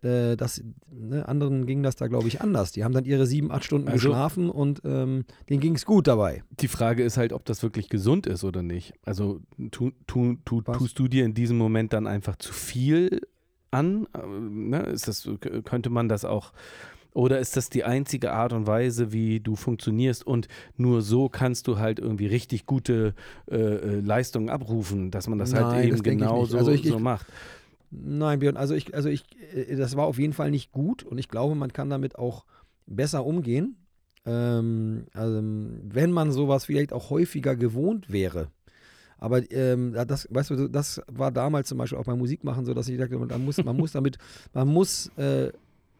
[0.01, 2.71] äh, das, ne, anderen ging das da, glaube ich, anders.
[2.71, 6.07] Die haben dann ihre sieben, acht Stunden also, geschlafen und ähm, denen ging es gut
[6.07, 6.43] dabei.
[6.59, 8.93] Die Frage ist halt, ob das wirklich gesund ist oder nicht.
[9.03, 13.21] Also tu, tu, tu, tust du dir in diesem Moment dann einfach zu viel
[13.71, 14.07] an?
[14.13, 14.83] Äh, ne?
[14.83, 15.29] Ist das,
[15.65, 16.53] könnte man das auch
[17.13, 21.67] oder ist das die einzige Art und Weise, wie du funktionierst und nur so kannst
[21.67, 23.15] du halt irgendwie richtig gute
[23.49, 26.71] äh, äh Leistungen abrufen, dass man das halt Nein, halt eben das genau so, also
[26.71, 27.25] ich, so macht?
[27.91, 29.23] Nein, Björn, also ich, also ich,
[29.53, 32.45] äh, das war auf jeden Fall nicht gut und ich glaube, man kann damit auch
[32.85, 33.77] besser umgehen.
[34.25, 38.49] Ähm, also, wenn man sowas vielleicht auch häufiger gewohnt wäre.
[39.17, 42.87] Aber ähm, das, weißt du, das war damals zum Beispiel auch beim Musikmachen so, dass
[42.87, 44.17] ich dachte, man muss, man muss damit,
[44.53, 45.51] man muss äh,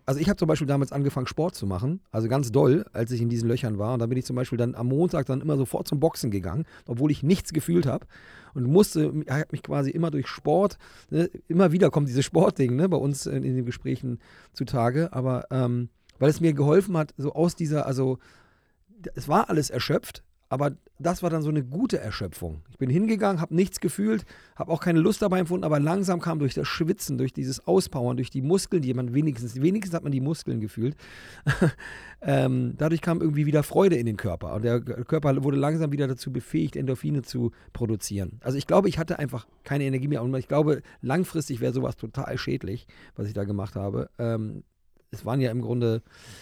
[0.10, 3.22] also ich habe zum Beispiel damals angefangen, Sport zu machen, also ganz doll, als ich
[3.22, 3.94] in diesen Löchern war.
[3.94, 6.66] Und da bin ich zum Beispiel dann am Montag dann immer sofort zum Boxen gegangen,
[6.88, 8.08] obwohl ich nichts gefühlt habe.
[8.56, 10.80] Und musste, habe mich quasi immer durch Sport,
[11.12, 14.18] ne, immer wieder kommt dieses Sportding ne, bei uns in, in den Gesprächen
[14.54, 18.18] zutage, aber ähm, weil es mir geholfen hat, so aus dieser, also
[19.14, 22.62] es war alles erschöpft, aber das war dann so eine gute Erschöpfung.
[22.72, 24.26] Ich bin hingegangen, habe nichts gefühlt,
[24.56, 28.18] habe auch keine Lust dabei empfunden, aber langsam kam durch das Schwitzen, durch dieses Auspowern,
[28.18, 30.98] durch die Muskeln, die man wenigstens, wenigstens hat man die Muskeln gefühlt.
[32.22, 36.08] ähm, dadurch kam irgendwie wieder Freude in den Körper und der Körper wurde langsam wieder
[36.08, 38.40] dazu befähigt, Endorphine zu produzieren.
[38.44, 41.96] Also ich glaube, ich hatte einfach keine Energie mehr und ich glaube, langfristig wäre sowas
[41.96, 44.10] total schädlich, was ich da gemacht habe.
[44.18, 44.64] Ähm,
[45.12, 46.02] es waren ja im Grunde,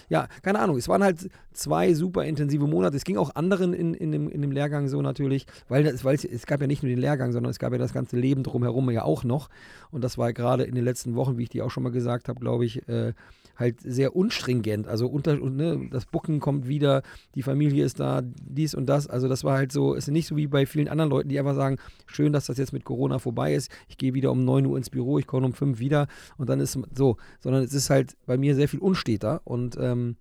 [0.10, 2.98] ja, keine Ahnung, es waren halt zwei super intensive Monate.
[2.98, 6.16] Es ging auch anderen in, in, dem, in dem Lehrgang so natürlich, weil, das, weil
[6.16, 8.44] es, es gab ja nicht nur den Lehrgang, sondern es gab ja das ganze Leben
[8.44, 9.50] drumherum ja auch noch.
[9.92, 12.28] Und das war gerade in den letzten Wochen, wie ich dir auch schon mal gesagt
[12.28, 13.14] habe, glaube ich, äh,
[13.58, 14.88] halt sehr unstringent.
[14.88, 17.02] Also unter, ne, das Bucken kommt wieder,
[17.36, 19.08] die Familie ist da, dies und das.
[19.08, 21.40] Also das war halt so, es ist nicht so wie bei vielen anderen Leuten, die
[21.40, 23.72] einfach sagen, schön, dass das jetzt mit Corona vorbei ist.
[23.88, 26.60] Ich gehe wieder um 9 Uhr ins Büro, ich komme um 5 wieder und dann
[26.60, 27.18] ist so.
[27.40, 29.42] Sondern es ist halt bei mir sehr viel unsteter.
[29.44, 30.18] Und ähm,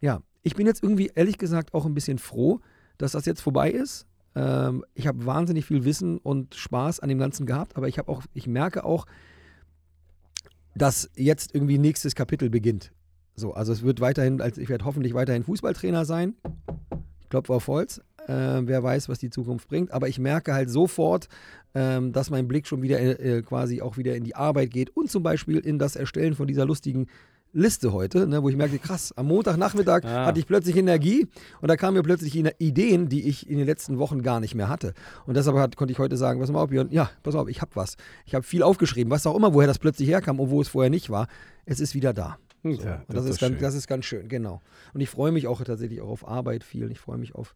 [0.00, 2.60] ja, ich bin jetzt irgendwie ehrlich gesagt auch ein bisschen froh,
[2.98, 4.06] dass das jetzt vorbei ist.
[4.34, 8.10] Ähm, ich habe wahnsinnig viel Wissen und Spaß an dem Ganzen gehabt, aber ich habe
[8.10, 9.06] auch, ich merke auch,
[10.78, 12.92] dass jetzt irgendwie nächstes Kapitel beginnt.
[13.36, 16.34] So, also es wird weiterhin, also ich werde hoffentlich weiterhin Fußballtrainer sein.
[17.20, 18.00] Ich glaube auf Holz.
[18.26, 19.92] Äh, wer weiß, was die Zukunft bringt.
[19.92, 21.28] Aber ich merke halt sofort,
[21.74, 25.10] ähm, dass mein Blick schon wieder äh, quasi auch wieder in die Arbeit geht und
[25.10, 27.06] zum Beispiel in das Erstellen von dieser lustigen
[27.52, 30.26] Liste heute, ne, wo ich merkte, krass, am Montagnachmittag ah.
[30.26, 31.26] hatte ich plötzlich Energie
[31.60, 34.68] und da kamen mir plötzlich Ideen, die ich in den letzten Wochen gar nicht mehr
[34.68, 34.92] hatte.
[35.26, 37.60] Und deshalb hat, konnte ich heute sagen, pass mal auf, Björn, ja, pass auf, ich
[37.60, 37.96] habe was.
[38.26, 40.90] Ich habe viel aufgeschrieben, was auch immer, woher das plötzlich herkam und wo es vorher
[40.90, 41.26] nicht war.
[41.64, 42.38] Es ist wieder da.
[42.62, 42.70] So.
[42.70, 44.60] Ja, das, das, ist ganz, das ist ganz schön, genau.
[44.92, 46.90] Und ich freue mich auch tatsächlich auch auf Arbeit viel.
[46.90, 47.54] Ich freue mich auf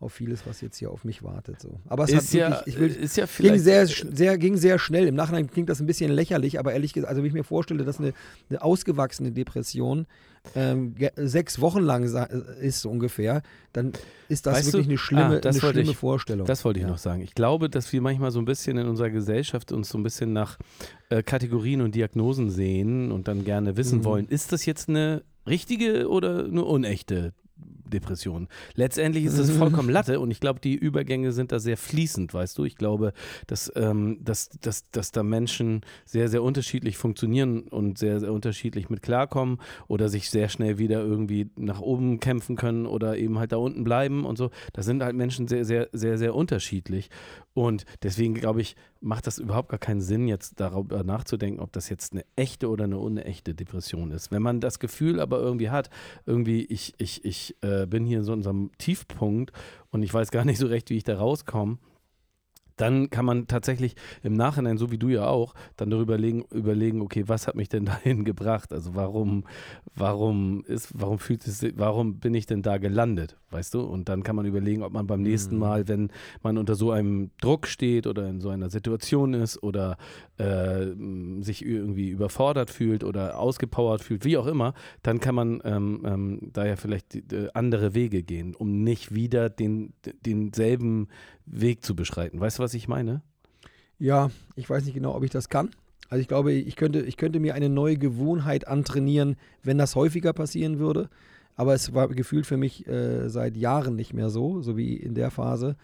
[0.00, 1.60] auf vieles, was jetzt hier auf mich wartet.
[1.60, 1.80] So.
[1.86, 4.78] Aber es ist hat wirklich, ja, ich will, ist ja ging, sehr, sehr, ging sehr
[4.78, 5.06] schnell.
[5.06, 7.84] Im Nachhinein klingt das ein bisschen lächerlich, aber ehrlich gesagt, also wenn ich mir vorstelle,
[7.84, 8.12] dass eine,
[8.50, 10.06] eine ausgewachsene Depression
[10.54, 13.42] ähm, sechs Wochen lang ist so ungefähr,
[13.72, 13.92] dann
[14.28, 14.90] ist das weißt wirklich du?
[14.90, 16.46] eine schlimme, ah, eine schlimme ich, Vorstellung.
[16.46, 16.90] Das wollte ich ja.
[16.90, 17.22] noch sagen.
[17.22, 20.32] Ich glaube, dass wir manchmal so ein bisschen in unserer Gesellschaft uns so ein bisschen
[20.32, 20.58] nach
[21.08, 24.04] äh, Kategorien und Diagnosen sehen und dann gerne wissen mhm.
[24.04, 27.32] wollen, ist das jetzt eine richtige oder eine unechte
[27.94, 28.48] Depression.
[28.74, 32.58] Letztendlich ist es vollkommen Latte und ich glaube, die Übergänge sind da sehr fließend, weißt
[32.58, 32.64] du.
[32.64, 33.12] Ich glaube,
[33.46, 38.90] dass, ähm, dass, dass, dass da Menschen sehr, sehr unterschiedlich funktionieren und sehr, sehr unterschiedlich
[38.90, 43.52] mit klarkommen oder sich sehr schnell wieder irgendwie nach oben kämpfen können oder eben halt
[43.52, 44.50] da unten bleiben und so.
[44.72, 47.10] Da sind halt Menschen sehr, sehr, sehr, sehr unterschiedlich.
[47.54, 51.88] Und deswegen glaube ich, macht das überhaupt gar keinen Sinn, jetzt darüber nachzudenken, ob das
[51.88, 54.32] jetzt eine echte oder eine unechte Depression ist.
[54.32, 55.90] Wenn man das Gefühl aber irgendwie hat,
[56.26, 59.52] irgendwie, ich, ich, ich äh, bin hier in so unserem Tiefpunkt
[59.90, 61.78] und ich weiß gar nicht so recht, wie ich da rauskomme,
[62.76, 67.00] dann kann man tatsächlich im Nachhinein, so wie du ja auch, dann darüber überlegen, überlegen,
[67.00, 68.72] okay, was hat mich denn dahin gebracht?
[68.72, 69.44] Also warum,
[69.94, 73.80] warum ist, warum fühlt es, warum bin ich denn da gelandet, weißt du?
[73.80, 75.60] Und dann kann man überlegen, ob man beim nächsten mhm.
[75.60, 76.10] Mal, wenn
[76.42, 79.96] man unter so einem Druck steht oder in so einer Situation ist oder
[80.38, 80.86] äh,
[81.40, 86.50] sich irgendwie überfordert fühlt oder ausgepowert fühlt, wie auch immer, dann kann man ähm, ähm,
[86.52, 89.94] da ja vielleicht äh, andere Wege gehen, um nicht wieder den,
[90.26, 91.08] denselben
[91.46, 92.40] Weg zu beschreiten.
[92.40, 93.22] Weißt du, was ich meine?
[93.98, 95.70] Ja, ich weiß nicht genau, ob ich das kann.
[96.08, 100.32] Also ich glaube, ich könnte, ich könnte mir eine neue Gewohnheit antrainieren, wenn das häufiger
[100.32, 101.08] passieren würde.
[101.56, 105.14] Aber es war gefühlt für mich äh, seit Jahren nicht mehr so, so wie in
[105.14, 105.76] der Phase.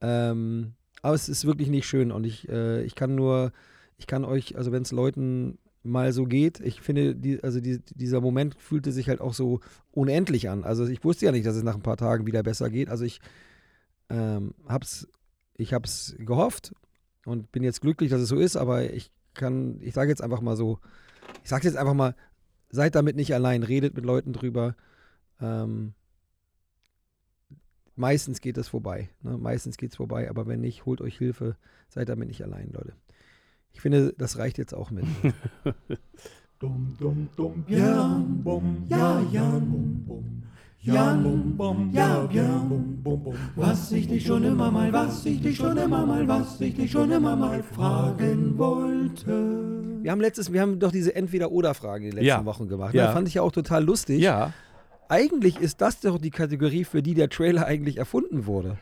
[0.00, 0.72] Ähm,
[1.02, 3.52] aber es ist wirklich nicht schön und ich, äh, ich kann nur,
[3.98, 7.80] ich kann euch, also wenn es Leuten mal so geht, ich finde, die, also die,
[7.94, 10.64] dieser Moment fühlte sich halt auch so unendlich an.
[10.64, 12.88] Also ich wusste ja nicht, dass es nach ein paar Tagen wieder besser geht.
[12.88, 13.20] Also ich
[14.12, 15.08] ähm, hab's,
[15.56, 16.74] ich habe es gehofft
[17.24, 20.40] und bin jetzt glücklich, dass es so ist, aber ich kann, ich sage jetzt einfach
[20.40, 20.78] mal so,
[21.42, 22.14] ich sage jetzt einfach mal,
[22.68, 24.76] seid damit nicht allein, redet mit Leuten drüber.
[25.40, 25.94] Ähm,
[27.96, 29.08] meistens geht es vorbei.
[29.22, 29.38] Ne?
[29.38, 31.56] Meistens geht es vorbei, aber wenn nicht, holt euch Hilfe,
[31.88, 32.94] seid damit nicht allein, Leute.
[33.72, 35.06] Ich finde, das reicht jetzt auch mit.
[36.58, 40.42] Dum, dum, dum, ja, bum, ja, ja, bum, bum.
[40.84, 43.34] Jan, bum, bum, ja, bum, bum, bum.
[43.54, 46.90] Was ich dich schon immer mal, was ich dich schon immer mal, was ich dich
[46.90, 50.02] schon immer mal fragen wollte.
[50.02, 52.44] Wir haben letztes, wir haben doch diese Entweder-Oder-Fragen in den letzten ja.
[52.44, 52.94] Wochen gemacht.
[52.94, 52.98] Ne?
[52.98, 53.12] Ja.
[53.12, 54.20] fand ich ja auch total lustig.
[54.20, 54.52] Ja.
[55.08, 58.76] Eigentlich ist das doch die Kategorie, für die der Trailer eigentlich erfunden wurde.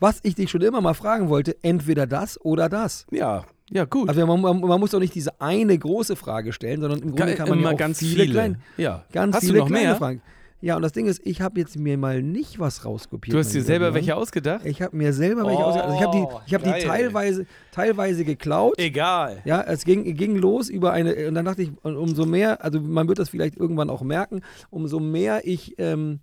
[0.00, 3.06] Was ich dich schon immer mal fragen wollte, entweder das oder das.
[3.12, 4.08] Ja, Ja, gut.
[4.08, 7.36] Also man, man, man, muss doch nicht diese eine große Frage stellen, sondern im Grunde
[7.36, 8.32] kann man ja auch ganz viele, viele.
[8.32, 9.04] Kleine, ja.
[9.12, 9.96] ganz Hast viele du noch kleine mehr?
[9.96, 10.22] Fragen.
[10.60, 13.32] Ja, und das Ding ist, ich habe jetzt mir mal nicht was rauskopiert.
[13.32, 14.66] Du hast dir lieber selber welche ausgedacht?
[14.66, 15.88] Ich habe mir selber welche Oh, ausgedacht.
[15.88, 16.82] Also ich habe die, ich hab die geil.
[16.82, 18.74] teilweise, teilweise geklaut.
[18.76, 19.40] Egal.
[19.44, 23.06] Ja, es ging, ging los über eine, und dann dachte ich, umso mehr, also man
[23.06, 24.40] wird das vielleicht irgendwann auch merken,
[24.70, 26.18] umso mehr ich, ähm,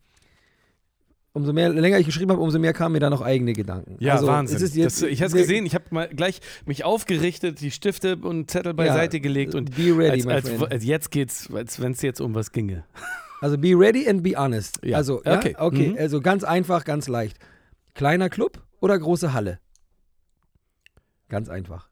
[1.32, 3.96] umso mehr länger ich geschrieben habe, umso mehr kamen mir da noch eigene Gedanken.
[4.00, 4.58] Ja, also, Wahnsinn.
[4.58, 7.72] Es ist jetzt, das, ich habe es gesehen, ich habe mal gleich mich aufgerichtet, die
[7.72, 11.94] Stifte und Zettel beiseite gelegt und be ready, als, als, als jetzt geht's, als wenn
[11.94, 12.84] es jetzt um was ginge.
[13.42, 14.80] Also be ready and be honest.
[14.84, 14.98] Ja.
[14.98, 15.56] Also, ja, Okay.
[15.58, 15.98] okay, Mhm.
[15.98, 17.38] also ganz einfach, ganz leicht.
[17.94, 19.60] Kleiner Club oder große Halle?
[21.30, 21.90] Ganz einfach.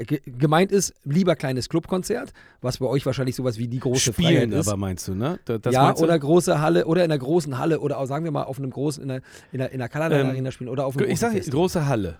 [0.00, 4.28] Ge gemeint ist lieber kleines Clubkonzert, was bei euch wahrscheinlich sowas wie die große Spielen
[4.28, 4.68] Freiheit ist.
[4.68, 5.40] aber meinst du, ne?
[5.44, 6.02] Da- Das ja, du?
[6.04, 8.70] oder große Halle oder in einer großen Halle oder auch, sagen wir mal auf einem
[8.70, 11.18] großen, in der, in der, in der Kanada Ähm, Arena spielen oder auf einem Ich
[11.18, 12.18] sage große Halle.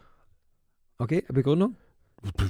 [0.98, 1.76] Okay, Begründung?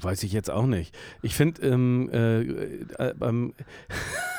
[0.00, 0.96] Weiß ich jetzt auch nicht.
[1.20, 3.52] Ich finde, ähm, äh, äh, ähm,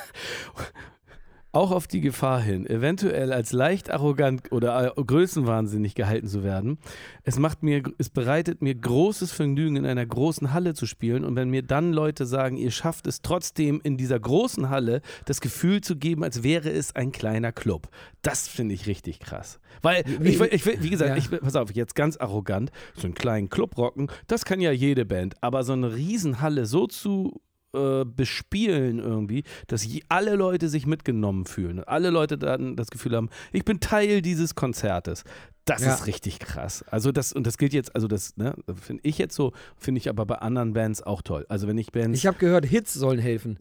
[1.51, 6.77] auch auf die Gefahr hin, eventuell als leicht arrogant oder äh, größenwahnsinnig gehalten zu werden.
[7.23, 11.23] Es macht mir, es bereitet mir großes Vergnügen, in einer großen Halle zu spielen.
[11.25, 15.41] Und wenn mir dann Leute sagen, ihr schafft es trotzdem in dieser großen Halle das
[15.41, 17.89] Gefühl zu geben, als wäre es ein kleiner Club.
[18.21, 19.59] Das finde ich richtig krass.
[19.81, 21.17] Weil, Wie- ich, ich, wie gesagt, Ja.
[21.17, 24.71] ich, will- pass auf, jetzt ganz arrogant, so einen kleinen Club rocken, das kann ja
[24.71, 25.33] jede Band.
[25.41, 27.41] Aber so eine Riesenhalle so zu
[27.75, 33.15] äh, bespielen irgendwie, dass je, alle Leute sich mitgenommen fühlen alle Leute dann das Gefühl
[33.15, 35.23] haben, ich bin Teil dieses Konzertes.
[35.65, 35.93] Das Ja.
[35.93, 36.83] ist richtig krass.
[36.89, 40.09] Also das, und das gilt jetzt, also das, ne, finde ich jetzt so, finde ich
[40.09, 41.45] aber bei anderen Bands auch toll.
[41.49, 42.17] Also wenn ich Bands.
[42.17, 43.57] Ich habe gehört, Hits sollen helfen.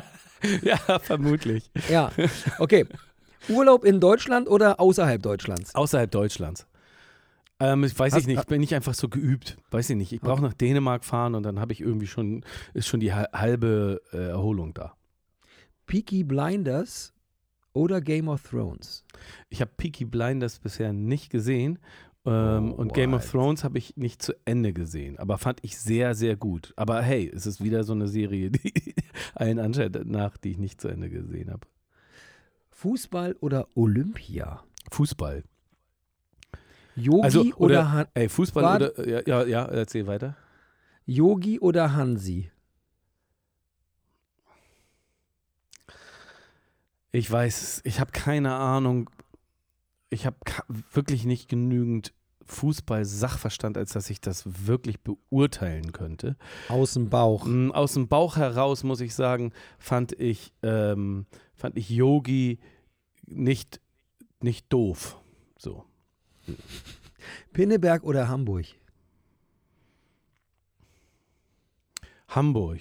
[0.62, 1.70] ja, vermutlich.
[1.90, 2.10] ja,
[2.58, 2.86] okay.
[3.48, 5.74] Urlaub in Deutschland oder außerhalb Deutschlands?
[5.74, 6.66] Außerhalb Deutschlands.
[7.62, 9.56] Ähm, ich weiß ich nicht, bin ich einfach so geübt.
[9.70, 10.12] Weiß ich nicht.
[10.12, 12.44] Ich brauche nach Dänemark fahren und dann habe ich irgendwie schon,
[12.74, 14.94] ist schon die ha- halbe äh, Erholung da.
[15.86, 17.12] Peaky Blinders
[17.72, 19.04] oder Game of Thrones?
[19.48, 21.78] Ich habe Peaky Blinders bisher nicht gesehen.
[22.24, 23.28] Ähm, Oh, und Game of?
[23.30, 26.72] Thrones habe ich nicht zu Ende gesehen, aber fand ich sehr, sehr gut.
[26.76, 28.94] Aber hey, es ist wieder so eine Serie, die
[29.34, 31.66] allen Anschein nach, die ich nicht zu Ende gesehen habe.
[32.70, 34.62] Fußball oder Olympia?
[34.90, 35.42] Fußball.
[36.96, 39.08] Yogi Also, oder, oder- Han Ey, Fußball War- oder.
[39.08, 40.36] Ja, ja, ja, erzähl weiter.
[41.06, 42.50] Yogi oder Hansi?
[47.10, 49.10] Ich weiß, ich habe keine Ahnung.
[50.10, 50.36] Ich habe
[50.92, 52.12] wirklich nicht genügend
[52.46, 56.36] Fußball-Sachverstand, als dass ich das wirklich beurteilen könnte.
[56.68, 57.44] Aus dem Bauch.
[57.46, 62.58] Mm, Aus dem Bauch heraus muss ich sagen, fand ich, ähm, fand ich Yogi
[63.26, 63.80] nicht,
[64.40, 65.18] nicht doof.
[65.58, 65.84] So.
[67.52, 68.66] Pinneberg oder Hamburg?
[72.28, 72.80] Hamburg.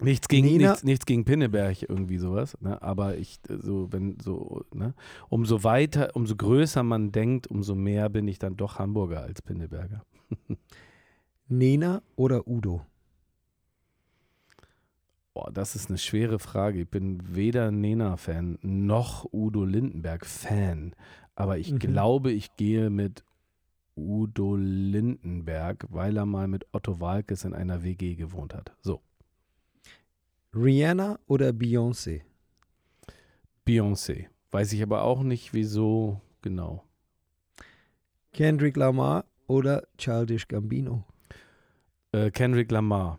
[0.00, 2.56] Nichts gegen, nichts, nichts gegen Pinneberg, irgendwie sowas.
[2.60, 2.80] Ne?
[2.82, 4.92] Aber ich, äh, so, wenn so, ne?
[5.28, 10.02] umso weiter, umso größer man denkt, umso mehr bin ich dann doch Hamburger als Pinneberger.
[11.48, 12.84] Nena oder Udo?
[15.32, 16.82] Boah, das ist eine schwere Frage.
[16.82, 20.94] Ich bin weder Nena-Fan noch Udo Lindenberg-Fan.
[21.36, 21.78] Aber ich Mhm.
[21.78, 23.24] glaube, ich gehe mit
[23.96, 28.72] Udo Lindenberg, weil er mal mit Otto Walkes in einer WG gewohnt hat.
[28.82, 29.00] So,
[30.54, 32.22] Rihanna oder Beyoncé?
[33.66, 34.26] Beyoncé.
[34.50, 36.84] Weiß ich aber auch nicht, wieso genau.
[38.32, 41.04] Kendrick Lamar oder Childish Gambino?
[42.12, 43.18] Äh, Kendrick Lamar.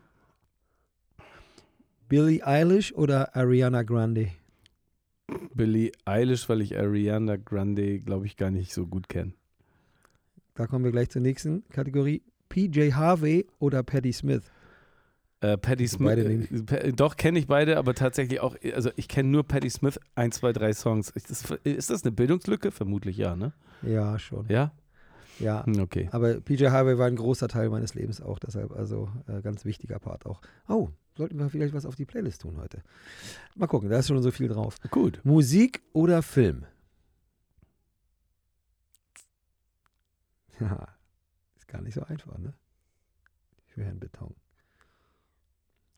[2.08, 4.32] Billie Eilish oder Ariana Grande?
[5.54, 9.34] Billie Eilish, weil ich Ariana Grande, glaube ich, gar nicht so gut kenne.
[10.54, 12.22] Da kommen wir gleich zur nächsten Kategorie.
[12.50, 14.44] PJ Harvey oder Patti Smith?
[15.42, 16.50] Äh, Patti Also Smith.
[16.60, 20.00] beide Äh, doch, kenne ich beide, aber tatsächlich auch, also ich kenne nur Patti Smith,
[20.14, 21.10] ein, zwei, drei Songs.
[21.10, 22.72] Ist das, ist das eine Bildungslücke?
[22.72, 23.52] Vermutlich ja, ne?
[23.82, 24.46] Ja, schon.
[24.48, 24.72] Ja?
[25.40, 25.66] Ja.
[25.66, 26.08] Hm, Okay.
[26.12, 30.00] Aber PJ Harvey war ein großer Teil meines Lebens auch, deshalb also äh, ganz wichtiger
[30.00, 30.40] Part auch.
[30.70, 32.84] Oh, sollten wir vielleicht was auf die Playlist tun heute.
[33.56, 34.78] Mal gucken, da ist schon so viel drauf.
[34.92, 35.22] Gut.
[35.24, 36.66] Musik oder Film?
[40.60, 40.88] Ja,
[41.58, 42.54] ist gar nicht so einfach, ne?
[43.68, 44.34] Für Herrn Beton.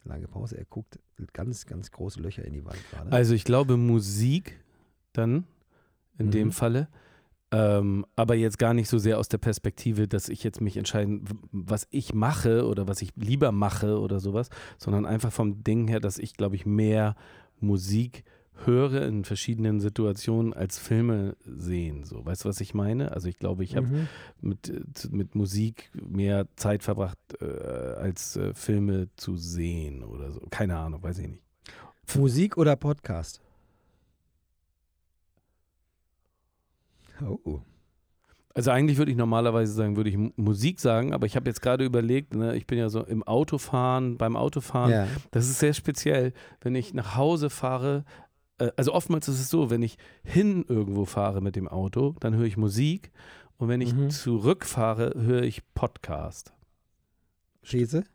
[0.03, 0.99] Lange Pause, er guckt
[1.33, 3.11] ganz, ganz große Löcher in die Wand gerade.
[3.11, 4.59] Also ich glaube Musik
[5.13, 5.45] dann
[6.17, 6.31] in Mhm.
[6.31, 6.87] dem Falle.
[7.51, 11.23] Ähm, aber jetzt gar nicht so sehr aus der Perspektive, dass ich jetzt mich entscheiden,
[11.51, 16.01] was ich mache oder was ich lieber mache oder sowas, sondern einfach vom Ding her,
[16.01, 17.15] dass ich, glaube ich, mehr
[17.59, 18.25] Musik
[18.65, 22.03] höre in verschiedenen Situationen als Filme sehen.
[22.03, 23.11] So, weißt du, was ich meine?
[23.11, 24.07] Also ich glaube, ich habe mhm.
[24.41, 30.41] mit, mit Musik mehr Zeit verbracht, äh, als äh, Filme zu sehen oder so.
[30.49, 31.43] Keine Ahnung, weiß ich nicht.
[32.15, 33.41] Musik oder Podcast?
[37.21, 37.59] Oh.
[38.53, 41.85] Also eigentlich würde ich normalerweise sagen, würde ich Musik sagen, aber ich habe jetzt gerade
[41.85, 45.07] überlegt, ne, ich bin ja so im Autofahren, beim Autofahren, ja.
[45.29, 48.03] das ist sehr speziell, wenn ich nach Hause fahre,
[48.57, 52.35] äh, also oftmals ist es so, wenn ich hin irgendwo fahre mit dem Auto, dann
[52.35, 53.11] höre ich Musik
[53.57, 54.09] und wenn ich mhm.
[54.09, 56.51] zurückfahre, höre ich Podcast.
[57.63, 58.05] These?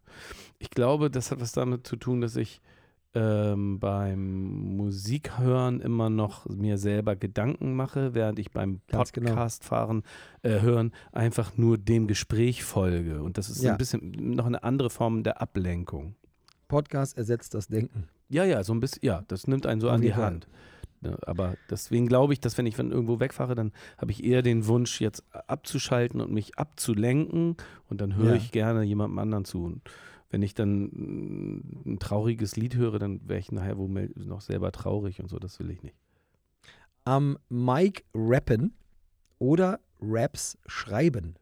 [0.59, 2.61] Ich glaube, das hat was damit zu tun, dass ich
[3.14, 9.04] ähm, beim Musikhören immer noch mir selber Gedanken mache, während ich beim genau.
[9.30, 10.02] Podcast-Fahren
[10.42, 13.22] äh, hören einfach nur dem Gespräch folge.
[13.22, 13.72] Und das ist ja.
[13.72, 16.14] ein bisschen noch eine andere Form der Ablenkung.
[16.68, 18.08] Podcast ersetzt das Denken.
[18.28, 20.46] Ja, ja, so ein bisschen, ja, das nimmt einen so Auf an die Hand.
[21.02, 24.42] Ja, aber deswegen glaube ich, dass wenn ich von irgendwo wegfahre, dann habe ich eher
[24.42, 27.56] den Wunsch, jetzt abzuschalten und mich abzulenken
[27.90, 28.36] und dann höre ja.
[28.36, 29.64] ich gerne jemandem anderen zu.
[29.64, 29.82] Und
[30.33, 30.87] wenn ich dann
[31.85, 35.61] ein trauriges Lied höre, dann wäre ich nachher wohl noch selber traurig und so, das
[35.61, 35.95] will ich nicht.
[37.05, 38.72] Am Mike rappen
[39.39, 41.37] oder Raps schreiben?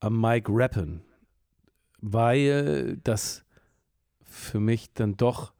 [0.00, 1.00] Am Mike rappen,
[2.02, 3.46] weil das
[4.24, 5.54] für mich dann doch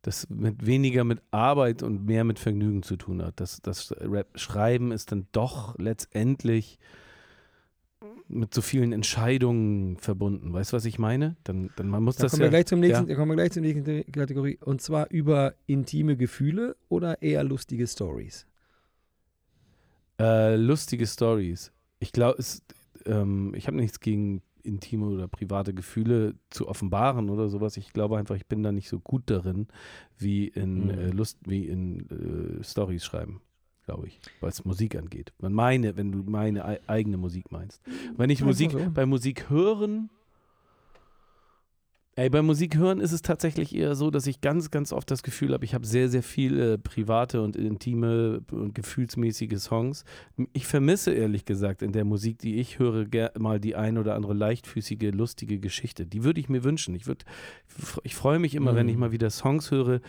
[0.00, 3.40] das mit weniger mit Arbeit und mehr mit Vergnügen zu tun hat.
[3.40, 6.78] Das, das Rap schreiben ist dann doch letztendlich
[8.28, 10.52] mit so vielen Entscheidungen verbunden.
[10.52, 11.36] Weißt du, was ich meine?
[11.44, 12.46] Dann, dann man muss da das kommen ja.
[12.46, 13.16] Wir gleich zum nächsten, ja.
[13.16, 14.58] kommen wir gleich zur nächsten Kategorie.
[14.62, 18.46] Und zwar über intime Gefühle oder eher lustige Stories?
[20.20, 21.72] Äh, lustige Stories.
[22.00, 22.42] Ich glaube,
[23.06, 27.76] ähm, ich habe nichts gegen intime oder private Gefühle zu offenbaren oder sowas.
[27.78, 29.68] Ich glaube einfach, ich bin da nicht so gut darin,
[30.18, 30.90] wie in mhm.
[30.90, 33.40] äh, Lust, wie in äh, Stories schreiben
[33.88, 35.32] glaube ich, was Musik angeht.
[35.38, 37.80] Man meine, wenn du meine eigene Musik meinst.
[38.18, 38.90] Wenn ich Musik so.
[38.92, 40.10] bei Musik hören,
[42.18, 45.22] ey, bei Musik hören ist es tatsächlich eher so, dass ich ganz, ganz oft das
[45.22, 50.04] Gefühl habe, ich habe sehr, sehr viele private und intime und gefühlsmäßige Songs.
[50.52, 53.06] Ich vermisse ehrlich gesagt in der Musik, die ich höre,
[53.38, 56.06] mal die ein oder andere leichtfüßige, lustige Geschichte.
[56.06, 56.96] Die würde ich mir wünschen.
[56.96, 57.24] Ich würde,
[58.02, 58.76] ich freue mich immer, mhm.
[58.76, 59.00] wenn ich mhm.
[59.00, 60.00] mal wieder Songs höre,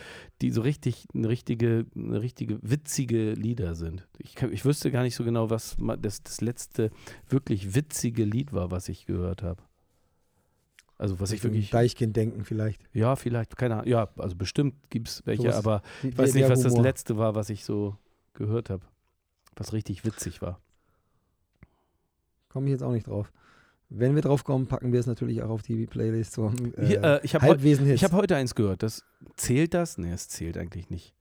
[0.42, 4.08] die so richtig eine richtige, eine richtige witzige Lieder sind.
[4.18, 6.90] Ich, ich wüsste gar nicht so genau, was das, das letzte
[7.28, 9.62] wirklich witzige Lied war, was ich gehört habe.
[11.00, 11.70] Also was ich wirklich.
[11.70, 12.82] Deichkind denken vielleicht.
[12.92, 13.86] Ja, vielleicht, keine Ahnung.
[13.86, 16.76] Ja, also bestimmt gibt es welche, so aber ich weiß nicht, was Humor.
[16.76, 17.96] das letzte war, was ich so
[18.34, 18.82] gehört habe.
[19.56, 20.60] Was richtig witzig war.
[22.50, 23.32] Komme ich jetzt auch nicht drauf.
[23.88, 27.02] Wenn wir drauf kommen, packen wir es natürlich auch auf die Playlist zum äh, Hier,
[27.02, 28.82] äh, ich habe heu hab heute eins gehört.
[28.82, 29.02] Das,
[29.36, 29.96] zählt das?
[29.96, 31.14] Nee, es zählt eigentlich nicht.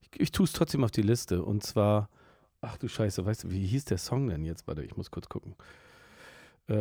[0.00, 1.44] Ich, ich tue es trotzdem auf die Liste.
[1.44, 2.08] Und zwar,
[2.62, 4.66] ach du Scheiße, weißt du, wie hieß der Song denn jetzt?
[4.66, 5.56] Warte, ich muss kurz gucken.
[6.70, 6.74] Äh,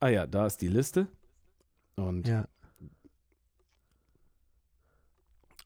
[0.00, 1.08] ah ja, da ist die Liste.
[1.96, 2.46] Und ja.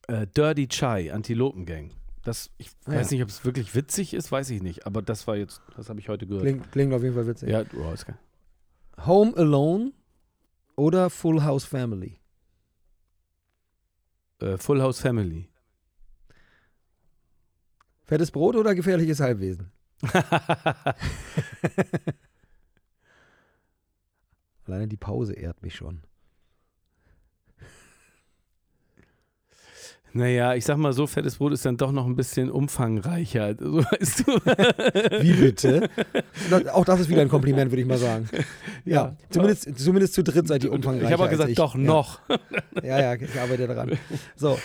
[0.07, 1.91] äh, Dirty Chai, Antilopengang.
[2.23, 3.15] Das, ich ah, weiß ja.
[3.15, 4.85] nicht, ob es wirklich witzig ist, weiß ich nicht.
[4.85, 6.43] Aber das war jetzt, das habe ich heute gehört.
[6.43, 7.49] Klingt, klingt, auf jeden Fall witzig.
[7.49, 8.17] Ja, oh, ist geil.
[9.05, 9.91] Home Alone
[10.77, 12.19] oder Full House Family?
[14.39, 15.48] Äh, Full House Family.
[18.09, 19.71] Fettes Brot oder gefährliches Halbwesen?
[24.65, 26.01] Alleine die Pause ehrt mich schon.
[30.11, 33.53] Naja, ich sag mal so, fettes Brot ist dann doch noch ein bisschen umfangreicher.
[33.59, 34.31] So weißt du.
[35.21, 35.87] Wie bitte?
[36.73, 38.27] Auch das ist wieder ein Kompliment, würde ich mal sagen.
[38.85, 39.15] Ja, ja.
[39.29, 41.05] Zumindest, zumindest zu dritt seid ihr umfangreicher.
[41.05, 42.21] Ich habe auch gesagt, doch noch.
[42.81, 43.99] Ja, ja, ich arbeite daran.
[44.35, 44.57] So,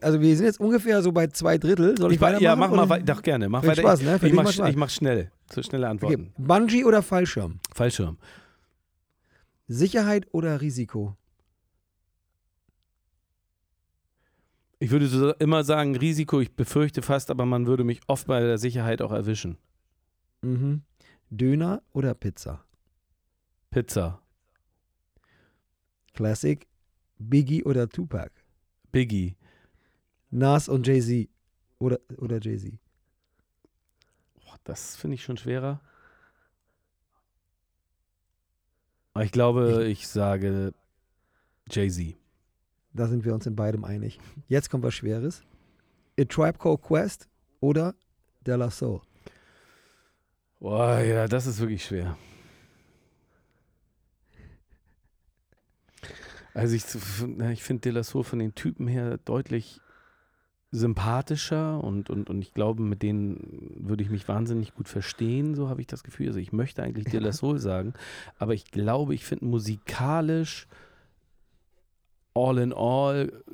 [0.00, 1.96] also wir sind jetzt ungefähr so bei zwei Drittel.
[1.96, 2.44] Soll ich, ich weitermachen?
[2.44, 3.04] Ja, mach mal weiter.
[3.04, 3.48] Doch gerne.
[3.48, 3.82] Mach weiter.
[3.82, 4.20] Spaß, ne?
[4.22, 5.30] ich, mach, ich mach schnell.
[5.52, 6.32] So schnelle Antworten.
[6.34, 6.46] Okay.
[6.46, 7.60] Bungee oder Fallschirm?
[7.74, 8.18] Fallschirm.
[9.68, 11.16] Sicherheit oder Risiko?
[14.78, 16.40] Ich würde so immer sagen Risiko.
[16.40, 19.58] Ich befürchte fast, aber man würde mich oft bei der Sicherheit auch erwischen.
[20.42, 20.82] Mhm.
[21.30, 22.64] Döner oder Pizza?
[23.70, 24.20] Pizza.
[26.14, 26.66] Classic.
[27.18, 28.41] Biggie oder Tupac?
[28.92, 29.36] Biggie.
[30.30, 31.28] Nas und Jay-Z.
[31.78, 32.78] Oder, oder Jay-Z.
[34.64, 35.80] Das finde ich schon schwerer.
[39.14, 40.72] Aber ich glaube, ich, ich sage
[41.68, 42.16] Jay-Z.
[42.92, 44.18] Da sind wir uns in beidem einig.
[44.48, 45.42] Jetzt kommt was Schweres.
[46.18, 47.28] A Tribe Called Quest
[47.60, 47.94] oder
[48.46, 49.00] De La Soul?
[50.60, 52.16] Boah, ja, das ist wirklich schwer.
[56.54, 56.84] Also ich,
[57.52, 59.80] ich finde Delasso von den Typen her deutlich
[60.70, 65.68] sympathischer und, und, und ich glaube, mit denen würde ich mich wahnsinnig gut verstehen, so
[65.68, 66.28] habe ich das Gefühl.
[66.28, 67.04] Also ich möchte eigentlich.
[67.04, 67.92] De La Soul sagen,
[68.38, 70.66] aber ich glaube, ich finde musikalisch
[72.34, 73.44] all in all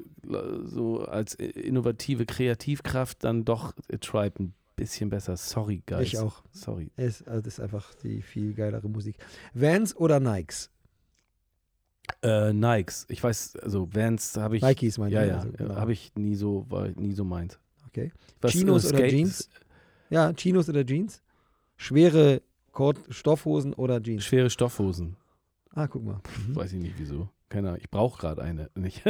[0.65, 5.37] so als innovative Kreativkraft dann doch A Tribe ein bisschen besser.
[5.37, 6.03] Sorry, guys.
[6.03, 6.45] Ich auch.
[6.53, 6.93] Sorry.
[6.97, 9.17] Es, also das ist einfach die viel geilere Musik.
[9.55, 10.71] Vans oder Nikes?
[12.23, 13.07] Äh, Nikes.
[13.09, 14.63] Ich weiß, also Vans habe ich.
[14.63, 15.29] Nikes meine ja, ich.
[15.29, 15.77] Ja, also, genau.
[15.77, 17.59] habe ich nie so, war nie so meins.
[17.87, 18.13] Okay.
[18.41, 19.49] Was, Chinos äh, oder Jeans?
[20.11, 21.23] Ja, Chinos oder Jeans?
[21.77, 22.43] Schwere
[22.73, 24.25] Kord Stoffhosen oder Jeans?
[24.25, 25.17] Schwere Stoffhosen.
[25.75, 26.21] Ah, guck mal.
[26.47, 26.57] Mhm.
[26.57, 27.29] Weiß ich nicht wieso.
[27.49, 27.81] Keine Ahnung.
[27.81, 28.71] Ich brauche gerade eine.
[28.75, 29.03] Nicht.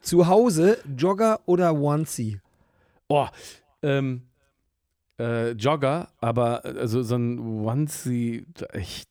[0.00, 2.40] Zu Hause Jogger oder Onesie?
[3.08, 3.26] Oh,
[3.82, 4.22] ähm,
[5.18, 9.04] äh, Jogger, aber also so ein Onesie, ich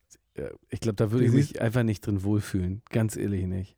[0.70, 2.82] ich glaube, da würde ich mich einfach nicht drin wohlfühlen.
[2.90, 3.76] Ganz ehrlich nicht.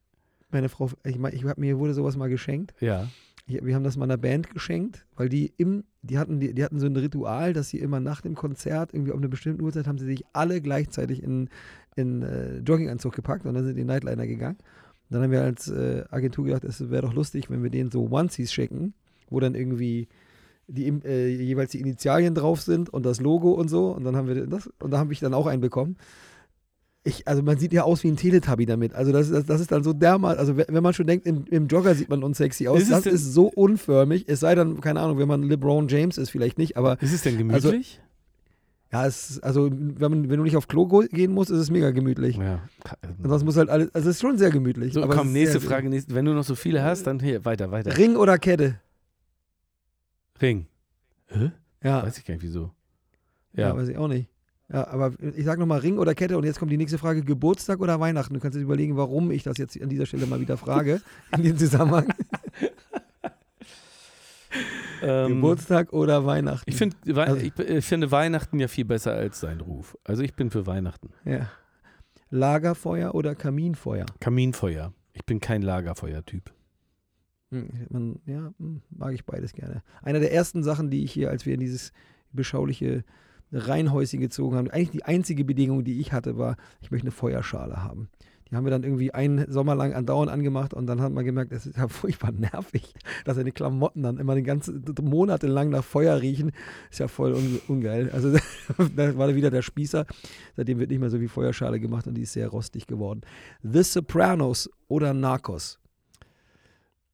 [0.51, 2.75] Meine Frau, ich, ich mir wurde sowas mal geschenkt.
[2.81, 3.09] Ja.
[3.47, 6.81] Ich, wir haben das meiner Band geschenkt, weil die im, die hatten, die, die hatten
[6.81, 9.99] so ein Ritual, dass sie immer nach dem Konzert, irgendwie um eine bestimmte Uhrzeit, haben
[9.99, 11.51] sie sich alle gleichzeitig in,
[11.95, 14.57] in äh, Jogginganzug gepackt und dann sind die Nightliner gegangen.
[14.57, 17.91] Und dann haben wir als äh, Agentur gedacht, es wäre doch lustig, wenn wir denen
[17.91, 18.95] so Onesies schicken,
[19.29, 20.09] wo dann irgendwie
[20.69, 23.91] die äh, jeweils die Initialien drauf sind und das Logo und so.
[23.93, 25.97] Und dann haben wir das, und da habe ich dann auch einen bekommen
[27.07, 28.95] ich, also man sieht ja aus wie ein Teletubby damit.
[28.95, 31.69] Also das, das, das ist dann so dermal, also wenn man schon denkt, im, im
[31.69, 34.25] Jogger sieht man unsexy aus, ist das ist so unförmig.
[34.27, 37.01] Es sei dann, keine Ahnung, wenn man LeBron James ist, vielleicht nicht, aber.
[37.01, 37.65] Ist es denn gemütlich?
[37.65, 38.07] Also,
[38.93, 41.91] ja, es, also wenn, man, wenn du nicht auf Klo gehen musst, ist es mega
[41.91, 42.37] gemütlich.
[42.37, 42.61] Ja.
[43.23, 44.93] Das muss halt alles, also es ist schon sehr gemütlich.
[44.93, 45.89] So, komm, nächste Frage.
[45.89, 47.97] Nächste, wenn du noch so viele hast, dann hier, weiter, weiter.
[47.97, 48.81] Ring oder Kette?
[50.41, 50.67] Ring.
[51.29, 51.53] Hä?
[51.83, 52.03] Ja.
[52.03, 52.73] Weiß ich gar nicht, wieso.
[53.53, 54.29] Ja, ja weiß ich auch nicht.
[54.73, 57.81] Ja, aber ich sage nochmal Ring oder Kette und jetzt kommt die nächste Frage: Geburtstag
[57.81, 58.35] oder Weihnachten?
[58.35, 61.01] Du kannst dir überlegen, warum ich das jetzt an dieser Stelle mal wieder frage,
[61.37, 62.13] in dem Zusammenhang.
[65.03, 66.69] Ähm, Geburtstag oder Weihnachten?
[66.69, 69.97] Ich, find, also, ich, ich, finde Weihnachten ja viel besser als sein Ruf.
[70.05, 71.11] Also ich bin für Weihnachten.
[71.25, 71.51] Ja.
[72.31, 74.07] Lagerfeuer oder Kaminfeuer?
[74.21, 74.93] Kaminfeuer.
[75.13, 76.53] Ich bin kein Lagerfeuer-Typ.
[77.51, 79.83] Hm, ja, hm, mag ich beides gerne.
[80.03, 81.93] Einer der ersten Sachen, die ich hier, als wir in dieses
[82.33, 83.05] beschauliche
[83.53, 84.71] Reihenhäuschen gezogen haben.
[84.71, 88.09] Eigentlich die einzige Bedingung, die ich hatte, war, ich möchte eine Feuerschale haben.
[88.51, 91.53] Die haben wir dann irgendwie einen Sommer lang andauernd angemacht und dann hat man gemerkt,
[91.53, 92.95] es ist ja furchtbar nervig,
[93.25, 96.53] dass seine Klamotten dann immer den ganzen Monate lang nach Feuer riechen.
[96.91, 98.11] Ist ja voll un ungeil.
[98.11, 98.33] Also
[98.97, 100.07] da war wieder der Spießer.
[100.57, 103.23] Seitdem wird nicht mehr so wie Feuerschale gemacht und die ist sehr rostig geworden.
[103.63, 105.81] The Sopranos oder Narcos?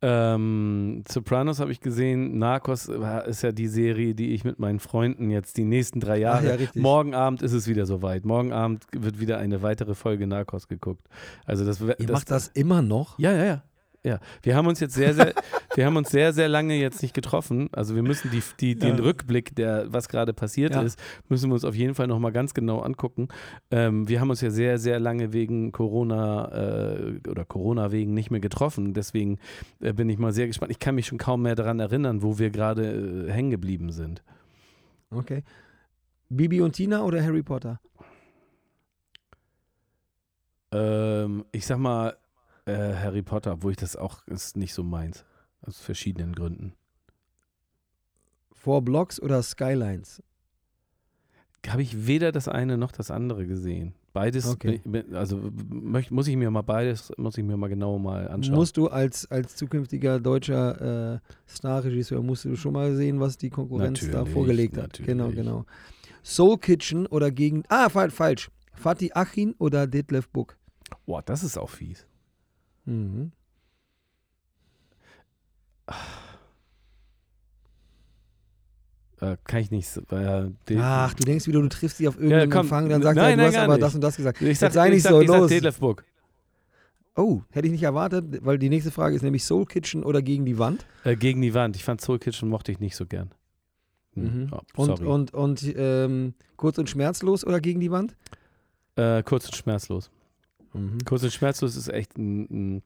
[0.02, 2.38] Ähm, Sopranos habe ich gesehen.
[2.38, 6.60] Narcos ist ja die Serie, die ich mit meinen Freunden jetzt die nächsten drei Jahre.
[6.60, 8.24] Ja, morgen Abend ist es wieder soweit.
[8.24, 11.06] Morgen Abend wird wieder eine weitere Folge Narcos geguckt.
[11.46, 13.18] Also das, Ihr das, macht das immer noch?
[13.18, 13.62] Ja, ja, ja.
[14.04, 15.32] Ja, wir haben uns jetzt sehr, sehr,
[15.76, 17.68] wir haben uns sehr, sehr lange jetzt nicht getroffen.
[17.70, 19.02] Also wir müssen die, die, den ja.
[19.04, 20.82] Rückblick, der was gerade passiert ja.
[20.82, 20.98] ist,
[21.28, 23.28] müssen wir uns auf jeden Fall nochmal ganz genau angucken.
[23.70, 28.32] Ähm, wir haben uns ja sehr, sehr lange wegen Corona äh, oder Corona wegen nicht
[28.32, 28.92] mehr getroffen.
[28.92, 29.38] Deswegen
[29.80, 30.72] äh, bin ich mal sehr gespannt.
[30.72, 34.24] Ich kann mich schon kaum mehr daran erinnern, wo wir gerade äh, hängen geblieben sind.
[35.10, 35.44] Okay.
[36.28, 37.78] Bibi und Tina oder Harry Potter?
[40.72, 42.16] Ähm, ich sag mal,
[42.64, 45.24] äh, Harry Potter, obwohl ich das auch ist nicht so meins.
[45.62, 46.74] Aus verschiedenen Gründen.
[48.52, 50.22] Four Blocks oder Skylines?
[51.66, 53.94] Habe ich weder das eine noch das andere gesehen.
[54.12, 54.80] Beides, okay.
[55.14, 55.40] also
[56.10, 58.56] muss ich mir mal beides, muss ich mir mal genau mal anschauen.
[58.56, 63.48] Musst du als, als zukünftiger deutscher äh, Starregisseur, musst du schon mal sehen, was die
[63.48, 64.82] Konkurrenz natürlich, da vorgelegt hat.
[64.84, 65.06] Natürlich.
[65.06, 65.64] Genau, genau.
[66.22, 70.58] Soul Kitchen oder gegen, ah, falsch, Fatih Achin oder Detlef Book?
[71.06, 72.06] Boah, das ist auch fies.
[72.84, 73.32] Mhm.
[79.20, 79.88] Äh, kann ich nicht.
[80.10, 83.38] Äh, Ach, du denkst wieder, du triffst sie auf irgendeinen ja, Empfang, dann sagst nein,
[83.38, 83.82] er, du hast aber nicht.
[83.82, 84.42] das und das gesagt.
[84.42, 85.50] Ich sag, sei nicht ich so, sag, los.
[85.50, 86.04] Sag
[87.14, 90.46] Oh, hätte ich nicht erwartet, weil die nächste Frage ist nämlich Soul Kitchen oder gegen
[90.46, 90.86] die Wand?
[91.04, 91.76] Äh, gegen die Wand.
[91.76, 93.30] Ich fand Soul Kitchen mochte ich nicht so gern.
[94.14, 94.24] Hm.
[94.24, 94.50] Mhm.
[94.50, 98.16] Oh, und und, und ähm, kurz und schmerzlos oder gegen die Wand?
[98.96, 100.10] Äh, kurz und schmerzlos.
[100.74, 100.98] Mhm.
[101.04, 102.82] Kurz und schmerzlos ist echt ein, ein,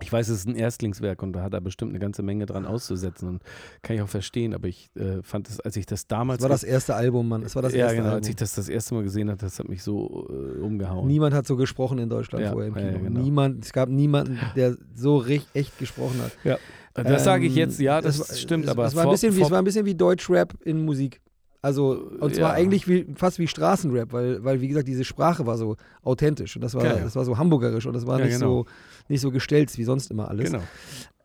[0.00, 2.66] ich weiß, es ist ein Erstlingswerk und da hat er bestimmt eine ganze Menge dran
[2.66, 3.42] auszusetzen und
[3.82, 6.38] kann ich auch verstehen, aber ich äh, fand es, als ich das damals.
[6.38, 7.42] Das war das erste Album, Mann.
[7.42, 8.18] Das war das ja, erste genau, Album.
[8.18, 11.06] als ich das das erste Mal gesehen habe, das hat mich so äh, umgehauen.
[11.06, 12.86] Niemand hat so gesprochen in Deutschland ja, vorher im Kino.
[12.86, 13.20] Ja, genau.
[13.20, 16.32] Niemand, es gab niemanden, der so recht, echt gesprochen hat.
[16.44, 16.58] Ja.
[16.94, 19.36] Das ähm, sage ich jetzt, ja, das, das stimmt, es, aber es war, ein bisschen
[19.36, 21.20] wie, es war ein bisschen wie Deutschrap in Musik.
[21.66, 22.54] Also, und zwar ja.
[22.54, 26.62] eigentlich wie, fast wie Straßenrap, weil, weil, wie gesagt, diese Sprache war so authentisch und
[26.62, 28.62] das war, ja, das war so hamburgerisch und das war nicht, genau.
[28.62, 28.66] so,
[29.08, 30.52] nicht so gestellt wie sonst immer alles.
[30.52, 30.62] Genau.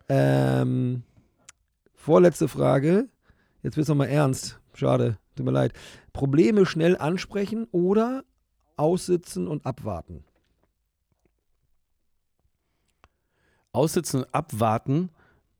[0.10, 1.04] Ähm,
[1.94, 3.08] vorletzte Frage.
[3.62, 4.60] Jetzt wird es nochmal ernst.
[4.74, 5.74] Schade, tut mir leid.
[6.12, 8.24] Probleme schnell ansprechen oder
[8.78, 10.24] aussitzen und abwarten?
[13.74, 15.12] Aussitzen und abwarten,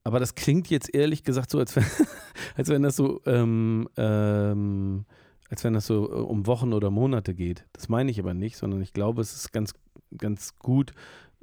[0.04, 1.86] aber das klingt jetzt ehrlich gesagt so, als wenn,
[2.56, 5.06] als wenn das so, ähm, ähm,
[5.50, 7.66] als wenn das so äh, um Wochen oder Monate geht.
[7.74, 9.74] Das meine ich aber nicht, sondern ich glaube, es ist ganz,
[10.18, 10.94] ganz gut,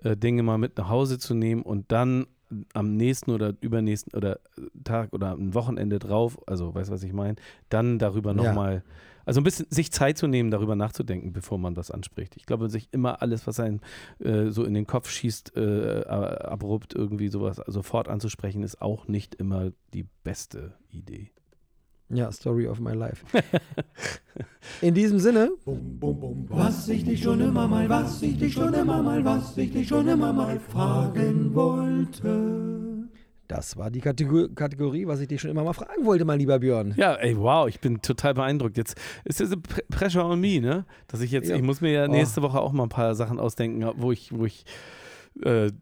[0.03, 2.27] äh, Dinge mal mit nach Hause zu nehmen und dann
[2.73, 4.41] am nächsten oder übernächsten oder
[4.85, 7.37] Tag oder ein Wochenende drauf, also weißt du, was ich meine,
[7.69, 8.83] dann darüber nochmal, ja.
[9.29, 12.35] Also ein bisschen sich Zeit zu nehmen, darüber nachzudenken, bevor man was anspricht.
[12.39, 13.81] Ich glaube, sich immer alles, was einem
[14.20, 19.35] äh, so in den Kopf schießt, äh, abrupt irgendwie sowas sofort anzusprechen, ist auch nicht
[19.35, 21.31] immer die beste Idee.
[22.09, 23.22] Ja, Story of my life.
[24.81, 25.51] In diesem Sinne.
[25.66, 29.89] Was ich dich schon immer mal, was ich dich schon immer mal, was ich dich
[29.89, 33.09] schon immer mal fragen wollte.
[33.49, 36.92] Das war die Kategorie, was ich dich schon immer mal fragen wollte, mein lieber Björn.
[36.99, 38.76] Ja, ey, wow, ich bin total beeindruckt.
[38.76, 39.57] Jetzt ist das
[39.88, 40.84] Pressure on me, ne?
[41.07, 41.57] Dass ich jetzt, ja.
[41.57, 42.11] ich muss mir ja oh.
[42.11, 42.42] nächste oh.
[42.44, 44.66] Woche auch mal ein paar Sachen ausdenken, wo ich, wo ich,
[45.42, 45.72] äh,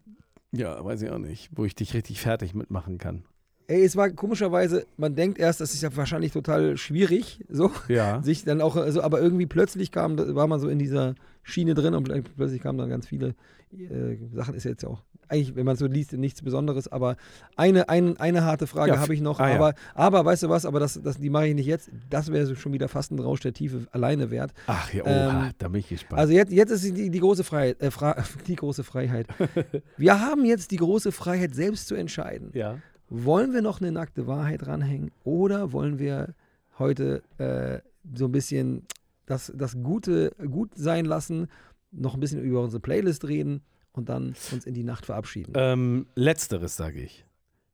[0.52, 3.24] ja, weiß ich auch nicht, wo ich dich richtig fertig mitmachen kann.
[3.66, 8.22] Ey, es war komischerweise, man denkt erst, das ist ja wahrscheinlich total schwierig, so, ja.
[8.22, 11.94] sich dann auch, also, aber irgendwie plötzlich kam, war man so in dieser Schiene drin
[11.94, 13.34] und plötzlich kamen dann ganz viele
[13.72, 17.16] äh, Sachen, ist jetzt auch, eigentlich, wenn man so liest, nichts Besonderes, aber
[17.56, 19.74] eine, ein, eine harte Frage ja, habe ich noch, ah, aber, ja.
[19.94, 22.72] aber weißt du was, aber das, das, die mache ich nicht jetzt, das wäre schon
[22.72, 24.52] wieder fast ein Rausch der Tiefe alleine wert.
[24.66, 26.20] Ach ja, oha, ähm, da bin ich gespannt.
[26.20, 27.90] Also jetzt, jetzt ist die, die große Freiheit, äh,
[28.46, 29.26] die große Freiheit.
[29.96, 32.50] Wir haben jetzt die große Freiheit, selbst zu entscheiden.
[32.54, 32.76] Ja
[33.08, 36.34] wollen wir noch eine nackte Wahrheit ranhängen oder wollen wir
[36.78, 37.80] heute äh,
[38.14, 38.82] so ein bisschen
[39.26, 41.48] das, das Gute gut sein lassen,
[41.90, 43.62] noch ein bisschen über unsere Playlist reden
[43.96, 45.52] und dann uns in die Nacht verabschieden?
[45.56, 47.24] Ähm, letzteres sage ich.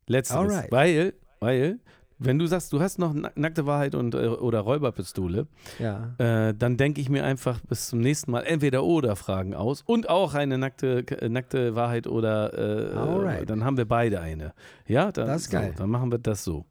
[0.06, 0.52] Letzteres.
[0.52, 0.72] Alright.
[0.72, 1.78] Weil, weil
[2.24, 5.46] wenn du sagst, du hast noch nackte Wahrheit und, äh, oder Räuberpistole,
[5.78, 6.14] ja.
[6.18, 10.08] äh, dann denke ich mir einfach bis zum nächsten Mal entweder oder Fragen aus und
[10.08, 14.52] auch eine nackte, nackte Wahrheit oder äh, dann haben wir beide eine.
[14.86, 15.72] Ja, dann, das ist geil.
[15.72, 16.64] So, dann machen wir das so.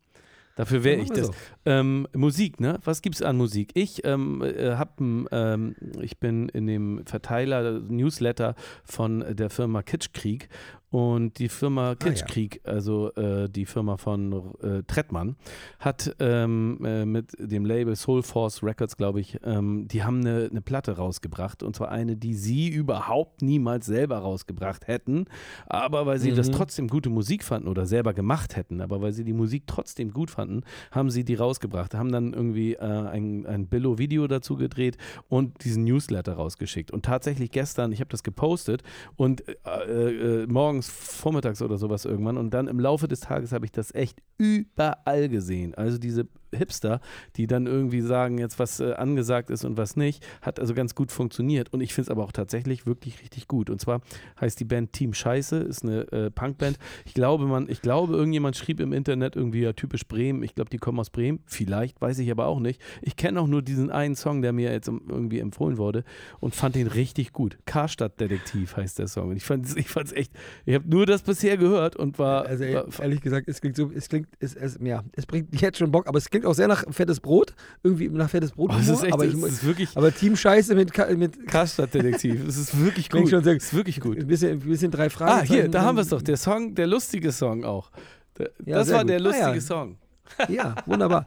[0.55, 1.27] Dafür wäre ich das.
[1.27, 1.33] So.
[1.65, 2.79] Ähm, Musik, ne?
[2.83, 3.71] Was gibt es an Musik?
[3.73, 10.49] Ich ähm, äh, hab, ähm, ich bin in dem Verteiler Newsletter von der Firma Kitschkrieg
[10.91, 12.73] und die Firma Kitschkrieg, ah, ja.
[12.73, 15.37] also äh, die Firma von äh, Trettmann,
[15.79, 20.49] hat ähm, äh, mit dem Label Soul Force Records, glaube ich, ähm, die haben eine,
[20.51, 21.63] eine, Platte rausgebracht.
[21.63, 25.25] Und zwar eine, die sie überhaupt niemals selber rausgebracht hätten.
[25.65, 26.35] Aber weil sie mhm.
[26.35, 30.11] das trotzdem gute Musik fanden oder selber gemacht hätten, aber weil sie die Musik trotzdem
[30.11, 31.95] gut fanden, haben sie die rausgebracht.
[31.95, 34.97] Haben dann irgendwie äh, ein, ein Billo-Video dazu gedreht
[35.29, 36.91] und diesen Newsletter rausgeschickt.
[36.91, 38.83] Und tatsächlich gestern, ich habe das gepostet
[39.15, 40.47] und äh, äh,
[40.81, 42.37] morgens vormittags oder sowas irgendwann.
[42.37, 45.75] Und dann im Laufe des Tages habe ich das echt überall gesehen.
[45.75, 47.01] Also diese Hipster,
[47.35, 50.95] die dann irgendwie sagen, jetzt was äh, angesagt ist und was nicht, hat also ganz
[50.95, 51.73] gut funktioniert.
[51.73, 53.69] Und ich finde es aber auch tatsächlich wirklich richtig gut.
[53.69, 54.01] Und zwar
[54.39, 56.77] heißt die Band Team Scheiße, ist eine äh, Punkband.
[57.05, 60.43] Ich glaube, man, ich glaube, irgendjemand schrieb im Internet irgendwie ja typisch Bremen.
[60.43, 61.39] Ich glaube, die kommen aus Bremen.
[61.45, 62.81] Vielleicht, weiß ich aber auch nicht.
[63.01, 66.03] Ich kenne auch nur diesen einen Song, der mir jetzt irgendwie empfohlen wurde
[66.39, 67.57] und fand den richtig gut.
[67.65, 69.29] Karstadt-Detektiv heißt der Song.
[69.29, 70.33] Und ich fand es ich echt,
[70.65, 72.45] ich habe nur das bisher gehört und war.
[72.45, 75.77] Also war, ehrlich gesagt, es klingt so, es klingt, es, es, ja, es bringt jetzt
[75.77, 78.71] schon Bock, aber es klingt klingt auch sehr nach fettes Brot, irgendwie nach fettes Brot.
[78.73, 82.45] Oh, das ist echt, aber, ich, das ist wirklich, aber Team Scheiße mit, mit Karstadt-Detektiv.
[82.45, 83.29] Das ist wirklich gut.
[83.29, 84.17] Schon sehr, das ist wirklich gut.
[84.17, 85.31] Ein bisschen, ein bisschen drei Fragen.
[85.31, 86.21] Ah, hier, da haben wir es doch.
[86.21, 87.91] Der Song, der lustige Song auch.
[88.37, 89.09] Der, ja, das war gut.
[89.09, 89.61] der lustige ah, ja.
[89.61, 89.97] Song.
[90.47, 91.25] Ja, wunderbar.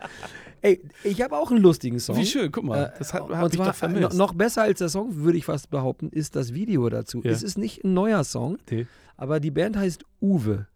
[0.62, 2.16] Ey, ich habe auch einen lustigen Song.
[2.16, 2.94] Wie schön, guck mal.
[2.98, 4.14] Das hat, hab ich doch vermisst.
[4.14, 7.20] Noch besser als der Song, würde ich fast behaupten, ist das Video dazu.
[7.22, 7.30] Ja.
[7.30, 8.86] Es ist nicht ein neuer Song, okay.
[9.18, 10.66] aber die Band heißt Uwe.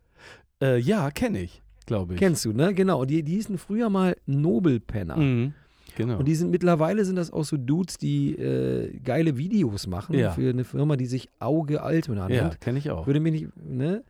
[0.61, 2.21] Äh, ja, kenne ich glaube ich.
[2.21, 2.73] Kennst du, ne?
[2.73, 3.05] Genau.
[3.05, 5.17] Die, die hießen früher mal Nobelpenner.
[5.17, 5.55] Mhm.
[5.97, 6.19] Genau.
[6.19, 10.31] Und die sind mittlerweile sind das auch so Dudes, die äh, geile Videos machen ja.
[10.31, 12.53] für eine Firma, die sich Auge Altona nennt.
[12.53, 13.09] Ja, kenne ich auch.
[13.09, 14.05] Würde mich nicht, ne?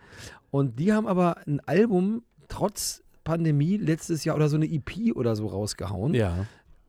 [0.51, 5.35] Und die haben aber ein Album trotz Pandemie letztes Jahr oder so eine EP oder
[5.35, 6.12] so rausgehauen.
[6.12, 6.47] Ja.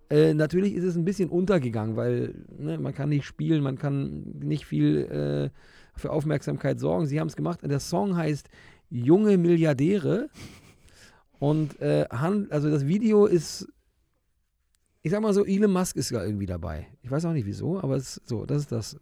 [0.09, 4.23] Äh, natürlich ist es ein bisschen untergegangen, weil ne, man kann nicht spielen, man kann
[4.41, 7.05] nicht viel äh, für Aufmerksamkeit sorgen.
[7.05, 7.59] Sie haben es gemacht.
[7.63, 8.49] Der Song heißt
[8.89, 10.29] Junge Milliardäre.
[11.39, 13.67] Und äh, also das Video ist,
[15.01, 16.87] ich sag mal so, Elon Musk ist ja irgendwie dabei.
[17.01, 18.97] Ich weiß auch nicht wieso, aber es, so, das ist das.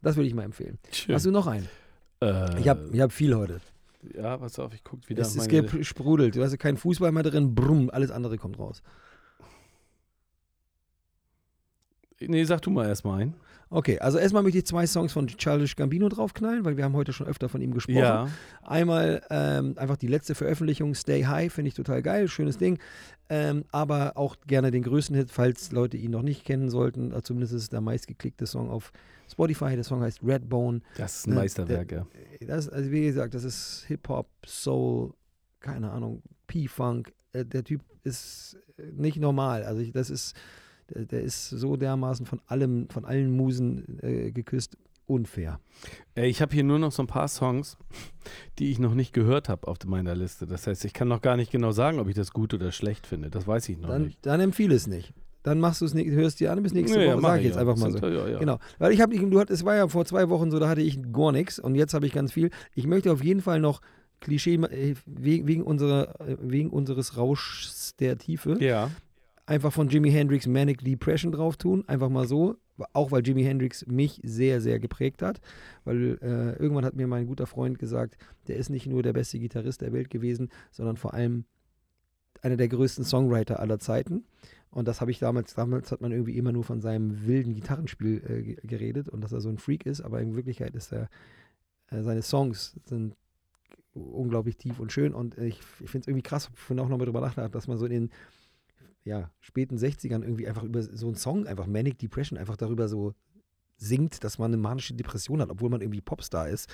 [0.00, 0.78] Das würde ich mal empfehlen.
[0.90, 1.14] Schön.
[1.14, 1.68] Hast du noch einen?
[2.20, 3.60] Äh, ich habe ich hab viel heute.
[4.16, 5.22] Ja, pass auf, ich gucke wieder.
[5.22, 6.34] Es, es sprudelt.
[6.34, 8.82] Du hast keinen Fußball mehr drin, brumm, alles andere kommt raus.
[12.18, 13.34] Nee, sag du mal erstmal ein.
[13.72, 17.14] Okay, also erstmal möchte ich zwei Songs von Childish Gambino draufknallen, weil wir haben heute
[17.14, 17.96] schon öfter von ihm gesprochen.
[17.96, 18.28] Ja.
[18.62, 22.78] Einmal ähm, einfach die letzte Veröffentlichung, Stay High, finde ich total geil, schönes Ding.
[23.30, 27.12] Ähm, aber auch gerne den größten Hit, falls Leute ihn noch nicht kennen sollten.
[27.12, 28.92] Äh, zumindest ist es der meistgeklickte Song auf
[29.30, 29.74] Spotify.
[29.74, 30.82] Der Song heißt Redbone.
[30.98, 32.06] Das ist ein Meisterwerk, ja.
[32.46, 35.14] Das, also wie gesagt, das ist Hip-Hop, Soul,
[35.60, 37.10] keine Ahnung, P-Funk.
[37.32, 38.58] Äh, der Typ ist
[38.92, 39.64] nicht normal.
[39.64, 40.36] Also ich, das ist
[40.94, 44.76] der, der, ist so dermaßen von allem, von allen Musen äh, geküsst.
[45.06, 45.58] Unfair.
[46.16, 47.76] Äh, ich habe hier nur noch so ein paar Songs,
[48.58, 50.46] die ich noch nicht gehört habe auf meiner Liste.
[50.46, 53.06] Das heißt, ich kann noch gar nicht genau sagen, ob ich das gut oder schlecht
[53.06, 53.28] finde.
[53.28, 54.24] Das weiß ich noch dann, nicht.
[54.24, 55.12] Dann empfehle es nicht.
[55.42, 57.46] Dann machst du es nicht, hörst dir an bis nächste ja, Woche, ja, sage ich
[57.46, 57.98] jetzt einfach mal so.
[58.06, 58.38] Ja, ja.
[58.38, 58.58] Genau.
[58.78, 61.00] Weil ich habe, du hat, es war ja vor zwei Wochen so, da hatte ich
[61.12, 62.50] gar nichts und jetzt habe ich ganz viel.
[62.74, 63.80] Ich möchte auf jeden Fall noch
[64.20, 68.56] Klischee äh, wegen, unserer, äh, wegen unseres Rauschs der Tiefe.
[69.44, 72.56] Einfach von Jimi Hendrix Manic Depression drauf tun, einfach mal so,
[72.92, 75.40] auch weil Jimi Hendrix mich sehr, sehr geprägt hat,
[75.84, 78.16] weil äh, irgendwann hat mir mein guter Freund gesagt,
[78.46, 81.44] der ist nicht nur der beste Gitarrist der Welt gewesen, sondern vor allem
[82.40, 84.24] einer der größten Songwriter aller Zeiten.
[84.70, 88.56] Und das habe ich damals, damals hat man irgendwie immer nur von seinem wilden Gitarrenspiel
[88.62, 91.08] äh, geredet und dass er so ein Freak ist, aber in Wirklichkeit ist er,
[91.90, 93.14] äh, seine Songs sind
[93.92, 95.12] unglaublich tief und schön.
[95.12, 97.76] Und ich, ich finde es irgendwie krass, ich finde auch nochmal drüber nachgedacht, dass man
[97.76, 98.10] so in den
[99.04, 103.14] ja, späten 60ern irgendwie einfach über so einen Song, einfach Manic Depression, einfach darüber so
[103.76, 106.72] singt, dass man eine manische Depression hat, obwohl man irgendwie Popstar ist,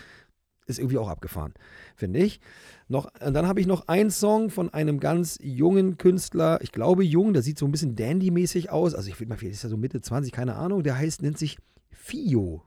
[0.66, 1.54] ist irgendwie auch abgefahren,
[1.96, 2.40] finde ich.
[2.88, 7.32] Noch, dann habe ich noch einen Song von einem ganz jungen Künstler, ich glaube jung,
[7.32, 9.78] der sieht so ein bisschen Dandy-mäßig aus, also ich würde mal, vielleicht ist er so
[9.78, 11.58] Mitte 20, keine Ahnung, der heißt, nennt sich
[11.90, 12.62] Fio.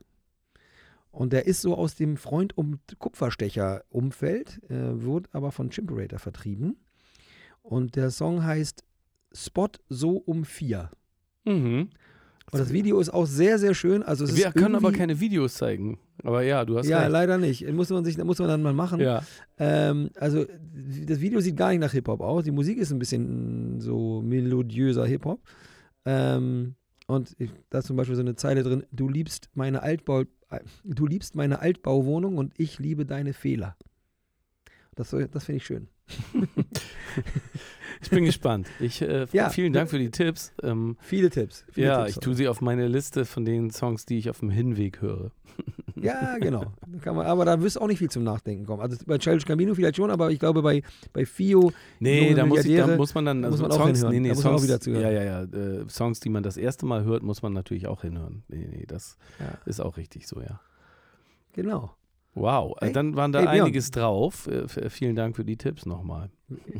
[1.12, 6.78] Und der ist so aus dem Freund- und Kupferstecher-Umfeld, äh, wird aber von Chimperator vertrieben.
[7.62, 8.84] Und der Song heißt
[9.34, 10.90] Spot so um vier.
[11.46, 11.90] Mhm.
[12.54, 14.04] Und das Video ist auch sehr, sehr schön.
[14.04, 16.00] Also Wir können aber keine Videos zeigen.
[16.22, 17.12] Aber ja, du hast Ja, recht.
[17.12, 17.66] leider nicht.
[17.72, 19.00] Muss man, sich, muss man dann mal machen.
[19.00, 19.24] Ja.
[19.58, 20.46] Ähm, also
[21.08, 22.44] das Video sieht gar nicht nach Hip-Hop aus.
[22.44, 25.40] Die Musik ist ein bisschen so melodiöser Hip-Hop.
[26.04, 26.76] Ähm,
[27.08, 30.24] und ich, da ist zum Beispiel so eine Zeile drin, du liebst meine Altbau,
[30.84, 33.78] du liebst meine Altbauwohnung und ich liebe deine Fehler.
[34.96, 35.88] Das, das finde ich schön.
[38.02, 38.68] Ich bin gespannt.
[38.80, 39.50] Ich, äh, ja.
[39.50, 40.52] Vielen Dank für die Tipps.
[40.64, 41.64] Ähm, viele Tipps.
[41.72, 44.40] Viele ja, Tipps ich tue sie auf meine Liste von den Songs, die ich auf
[44.40, 45.32] dem Hinweg höre.
[46.02, 46.74] Ja, genau.
[47.02, 48.82] Kann man, aber da wirst du auch nicht viel zum Nachdenken kommen.
[48.82, 50.82] Also bei Childish Camino vielleicht schon, aber ich glaube bei,
[51.14, 51.72] bei Fio.
[52.00, 53.46] Nee, da muss, ich, da muss man dann.
[53.46, 55.04] Also muss man Songs, nee, nee, da Songs, muss man auch wieder zuhören.
[55.04, 55.82] Ja, ja, ja.
[55.82, 58.42] Äh, Songs, die man das erste Mal hört, muss man natürlich auch hinhören.
[58.48, 59.60] Nee, nee, das ja.
[59.68, 60.60] ist auch richtig so, ja.
[61.54, 61.94] Genau.
[62.34, 64.48] Wow, hey, dann waren da hey, einiges drauf.
[64.48, 66.30] Äh, vielen Dank für die Tipps nochmal.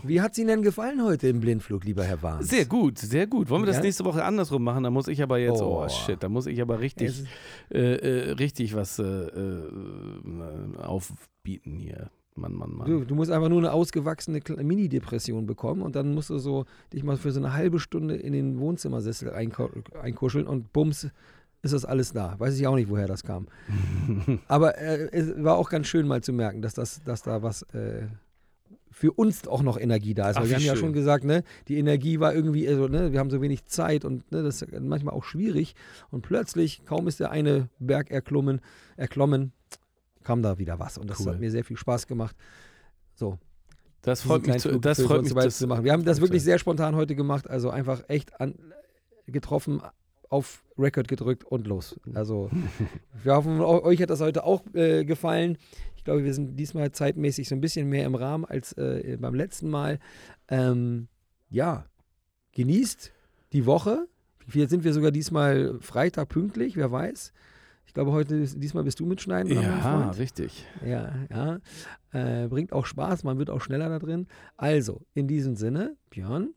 [0.04, 2.50] Wie hat es Ihnen denn gefallen heute im Blindflug, lieber Herr Wahns?
[2.50, 3.50] Sehr gut, sehr gut.
[3.50, 3.84] Wollen wir das ja?
[3.84, 4.84] nächste Woche andersrum machen?
[4.84, 7.24] Da muss ich aber jetzt, oh, oh shit, da muss ich aber richtig,
[7.70, 12.10] äh, äh, richtig was äh, äh, aufbieten hier.
[12.36, 12.88] Mann, Mann, Mann.
[12.88, 17.04] Du, du, musst einfach nur eine ausgewachsene Mini-Depression bekommen und dann musst du so dich
[17.04, 21.10] mal für so eine halbe Stunde in den Wohnzimmersessel einkuscheln und bums,
[21.62, 22.40] ist das alles da.
[22.40, 23.48] Weiß ich auch nicht, woher das kam.
[24.48, 27.64] Aber äh, es war auch ganz schön mal zu merken, dass, das, dass da was
[27.74, 28.08] äh,
[28.90, 30.38] für uns auch noch Energie da ist.
[30.38, 30.74] Ach, Weil wir haben schön.
[30.74, 34.06] ja schon gesagt, ne, die Energie war irgendwie, also, ne, wir haben so wenig Zeit
[34.06, 35.76] und ne, das ist manchmal auch schwierig.
[36.10, 38.62] Und plötzlich, kaum ist der eine Berg erklommen,
[38.98, 39.54] erklommen
[40.24, 40.98] kam da wieder was.
[40.98, 41.34] Und das cool.
[41.34, 42.36] hat mir sehr viel Spaß gemacht.
[43.16, 43.38] So,
[44.02, 45.84] das freut mich, zu, das freut mich zu machen.
[45.84, 48.56] Wir haben das wirklich sehr spontan heute gemacht, also einfach echt an,
[49.28, 49.82] getroffen,
[50.32, 52.00] auf Record gedrückt und los.
[52.14, 52.50] Also
[53.24, 55.58] wir hoffen, euch hat das heute auch äh, gefallen.
[55.96, 59.36] Ich glaube, wir sind diesmal zeitmäßig so ein bisschen mehr im Rahmen als äh, beim
[59.36, 60.00] letzten Mal.
[60.48, 61.10] Ähm,
[61.50, 61.86] ja,
[62.54, 63.12] genießt
[63.54, 64.08] die Woche.
[64.52, 67.34] Hier sind wir sogar diesmal Freitag pünktlich, wer weiß.
[67.86, 69.52] Ich glaube, heute, diesmal bist du mitschneiden.
[69.52, 70.66] Ja, richtig.
[70.86, 71.60] Ja, ja.
[72.14, 74.28] Äh, bringt auch Spaß, man wird auch schneller da drin.
[74.56, 76.54] Also, in diesem Sinne, Björn,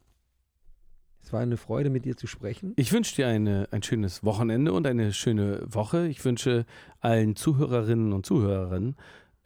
[1.25, 2.75] es war eine Freude, mit dir zu sprechen.
[2.77, 6.07] Ich wünsche dir eine, ein schönes Wochenende und eine schöne Woche.
[6.07, 6.67] Ich wünsche
[7.01, 8.95] allen Zuhörerinnen und Zuhörern,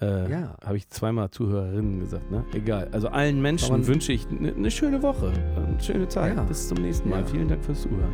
[0.00, 0.56] äh, ja.
[0.64, 2.44] habe ich zweimal Zuhörerinnen gesagt, ne?
[2.52, 2.88] Egal.
[2.90, 6.36] Also allen Menschen wünsche ich eine ne schöne Woche, eine schöne Zeit.
[6.36, 6.42] Ja.
[6.42, 7.20] Bis zum nächsten Mal.
[7.20, 7.26] Ja.
[7.26, 8.12] Vielen Dank fürs Zuhören.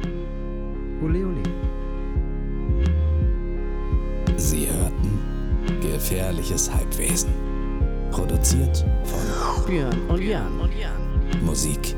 [1.02, 1.42] Ole, ole.
[4.36, 7.30] Sie hörten Gefährliches Halbwesen.
[8.10, 10.52] Produziert von Björn und Jan.
[11.44, 11.96] Musik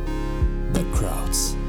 [0.77, 1.66] The Crowds.